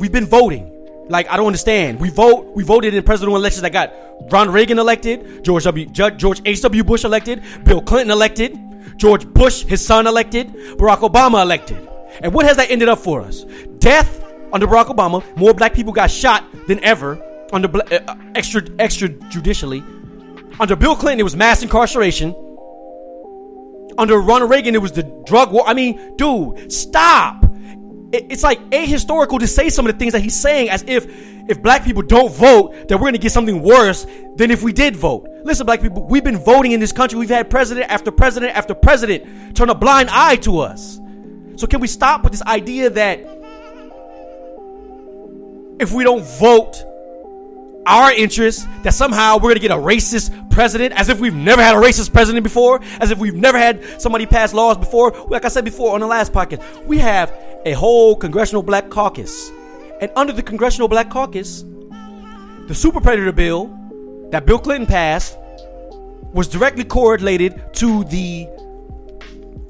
[0.00, 0.72] We've been voting.
[1.08, 2.00] Like I don't understand.
[2.00, 2.52] We vote.
[2.56, 3.94] We voted in presidential elections that got
[4.30, 5.86] Ronald Reagan elected, George W.
[5.86, 6.62] George H.
[6.62, 6.84] W.
[6.84, 8.58] Bush elected, Bill Clinton elected,
[8.96, 11.88] George Bush, his son elected, Barack Obama elected.
[12.20, 13.44] And what has that ended up for us?
[13.78, 15.22] Death under Barack Obama.
[15.36, 17.22] More black people got shot than ever
[17.52, 19.84] under uh, extra extrajudicially.
[20.58, 22.34] Under Bill Clinton, it was mass incarceration.
[23.98, 25.64] Under Ronald Reagan, it was the drug war.
[25.66, 27.45] I mean, dude, stop
[28.12, 31.06] it's like ahistorical to say some of the things that he's saying as if
[31.48, 34.72] if black people don't vote that we're going to get something worse than if we
[34.72, 35.28] did vote.
[35.44, 37.18] Listen black people we've been voting in this country.
[37.18, 41.00] We've had president after president after president turn a blind eye to us.
[41.56, 43.20] So can we stop with this idea that
[45.78, 46.84] if we don't vote
[47.86, 51.76] our interests, that somehow we're gonna get a racist president, as if we've never had
[51.76, 55.12] a racist president before, as if we've never had somebody pass laws before.
[55.28, 57.30] Like I said before on the last podcast, we have
[57.66, 59.50] a whole congressional black caucus.
[60.00, 61.64] And under the congressional black caucus,
[62.68, 63.76] the super predator bill
[64.30, 65.36] that Bill Clinton passed
[66.32, 68.48] was directly correlated to the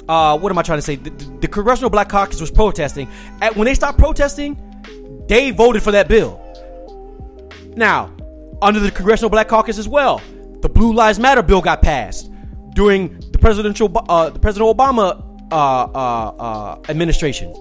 [0.08, 0.94] uh, what am I trying to say?
[0.94, 3.08] The, the, Congressional Black Caucus was protesting.
[3.42, 4.56] At, when they stopped protesting,
[5.26, 6.40] they voted for that bill.
[7.76, 8.14] Now,
[8.62, 10.22] under the Congressional Black Caucus as well,
[10.60, 12.30] the Blue Lives Matter bill got passed
[12.74, 17.52] during the presidential uh, the President Obama uh, uh, uh, administration.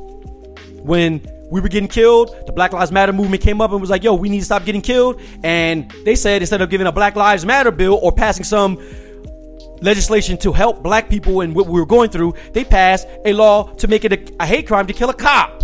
[0.86, 4.04] When we were getting killed, the Black Lives Matter movement came up and was like,
[4.04, 7.16] "Yo, we need to stop getting killed." And they said instead of giving a Black
[7.16, 8.78] Lives Matter bill or passing some
[9.82, 13.74] legislation to help black people and what we were going through, they passed a law
[13.76, 15.64] to make it a, a hate crime to kill a cop.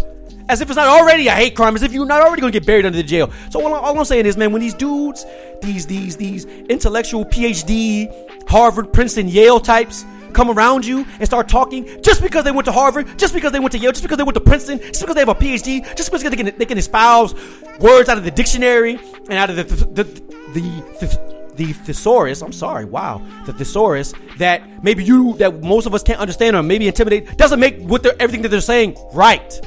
[0.49, 2.65] As if it's not already a hate crime, as if you're not already to get
[2.65, 3.31] buried under the jail.
[3.51, 5.25] So all, all I'm saying is, man, when these dudes,
[5.61, 8.11] these these these intellectual PhD,
[8.49, 12.71] Harvard, Princeton, Yale types come around you and start talking just because they went to
[12.71, 15.15] Harvard, just because they went to Yale, just because they went to Princeton, just because
[15.15, 17.33] they have a PhD, just because they can, they can espouse
[17.79, 20.61] words out of the dictionary and out of the the, the,
[20.99, 26.01] the the thesaurus, I'm sorry, wow, the thesaurus that maybe you, that most of us
[26.01, 29.59] can't understand or maybe intimidate, doesn't make what they're, everything that they're saying right.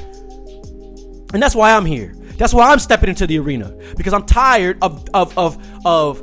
[1.33, 2.15] And that's why I'm here.
[2.37, 6.21] That's why I'm stepping into the arena because I'm tired of of of of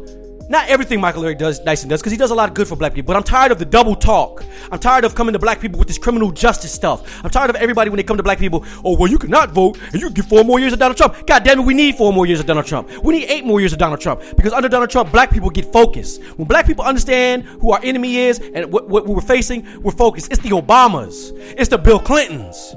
[0.53, 2.76] not everything Michael Eric does Dyson does because he does a lot of good for
[2.76, 4.44] black people, but I'm tired of the double talk.
[4.70, 7.24] I'm tired of coming to black people with this criminal justice stuff.
[7.24, 9.78] I'm tired of everybody when they come to black people, oh well you cannot vote
[9.80, 11.26] and you get four more years of Donald Trump.
[11.26, 12.90] God damn it, we need four more years of Donald Trump.
[13.03, 15.72] We need eight more years of Donald Trump because under Donald Trump, black people get
[15.72, 16.22] focused.
[16.36, 20.30] When black people understand who our enemy is and what, what we're facing, we're focused.
[20.30, 21.32] It's the Obamas.
[21.57, 22.76] It's the Bill Clintons.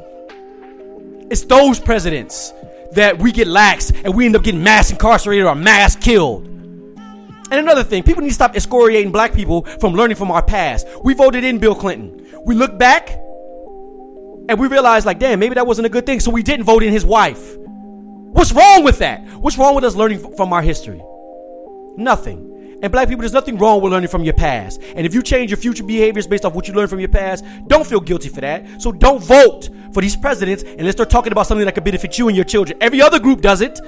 [1.30, 2.54] It's those presidents
[2.94, 6.55] that we get lax and we end up getting mass incarcerated or mass killed.
[7.52, 10.88] And another thing, people need to stop excoriating black people from learning from our past.
[11.04, 12.26] We voted in Bill Clinton.
[12.46, 13.10] We look back
[14.48, 16.20] and we realize, like, damn, maybe that wasn't a good thing.
[16.20, 17.58] So we didn't vote in his wife.
[17.58, 19.24] What's wrong with that?
[19.38, 21.02] What's wrong with us learning from our history?
[21.98, 22.52] Nothing.
[22.82, 24.82] And black people, there's nothing wrong with learning from your past.
[24.96, 27.46] And if you change your future behaviors based off what you learned from your past,
[27.68, 28.82] don't feel guilty for that.
[28.82, 32.28] So don't vote for these presidents unless they're talking about something that could benefit you
[32.28, 32.78] and your children.
[32.82, 33.80] Every other group does it.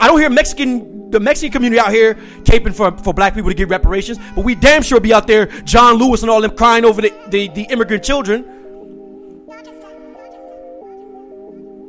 [0.00, 3.54] I don't hear Mexican the Mexican community out here caping for, for black people to
[3.54, 6.84] get reparations, but we damn sure be out there, John Lewis and all them crying
[6.84, 8.44] over the, the, the immigrant children.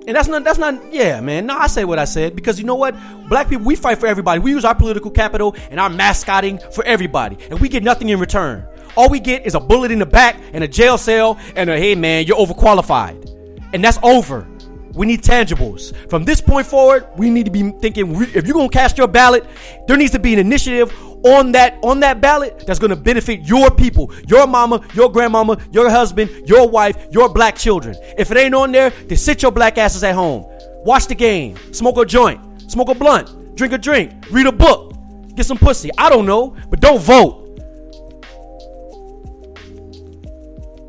[0.07, 1.45] And that's not that's not yeah, man.
[1.45, 2.95] No, I say what I said because you know what?
[3.29, 4.39] Black people, we fight for everybody.
[4.39, 8.19] We use our political capital and our mascotting for everybody, and we get nothing in
[8.19, 8.65] return.
[8.97, 11.77] All we get is a bullet in the back and a jail cell and a
[11.77, 13.29] hey man, you're overqualified.
[13.73, 14.47] And that's over.
[14.93, 15.95] We need tangibles.
[16.09, 19.07] From this point forward, we need to be thinking if you're going to cast your
[19.07, 19.45] ballot,
[19.87, 23.41] there needs to be an initiative on that on that ballot that's going to benefit
[23.41, 27.95] your people, your mama, your grandmama, your husband, your wife, your black children.
[28.17, 30.45] If it ain't on there, then sit your black asses at home.
[30.83, 32.39] Watch the game, smoke a joint,
[32.69, 34.95] smoke a blunt, drink a drink, read a book,
[35.35, 35.89] get some pussy.
[35.97, 37.37] I don't know, but don't vote.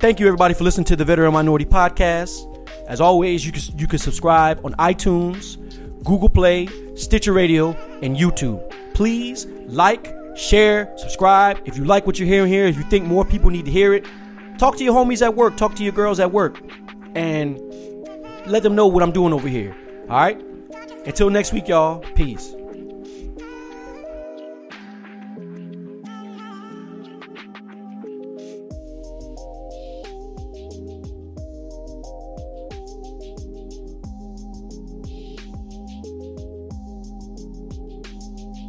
[0.01, 2.52] Thank you everybody for listening to the Veteran Minority Podcast.
[2.87, 5.57] As always, you can, you can subscribe on iTunes,
[6.05, 7.73] Google Play, Stitcher Radio,
[8.03, 8.63] and YouTube.
[8.95, 11.61] Please like, share, subscribe.
[11.65, 13.95] If you like what you're hearing here, if you think more people need to hear
[13.95, 14.07] it,
[14.59, 16.61] talk to your homies at work, talk to your girls at work,
[17.15, 17.59] and
[18.47, 19.77] let them know what I'm doing over here.
[20.09, 20.41] All right?
[21.07, 22.01] Until next week, y'all.
[22.15, 22.55] Peace.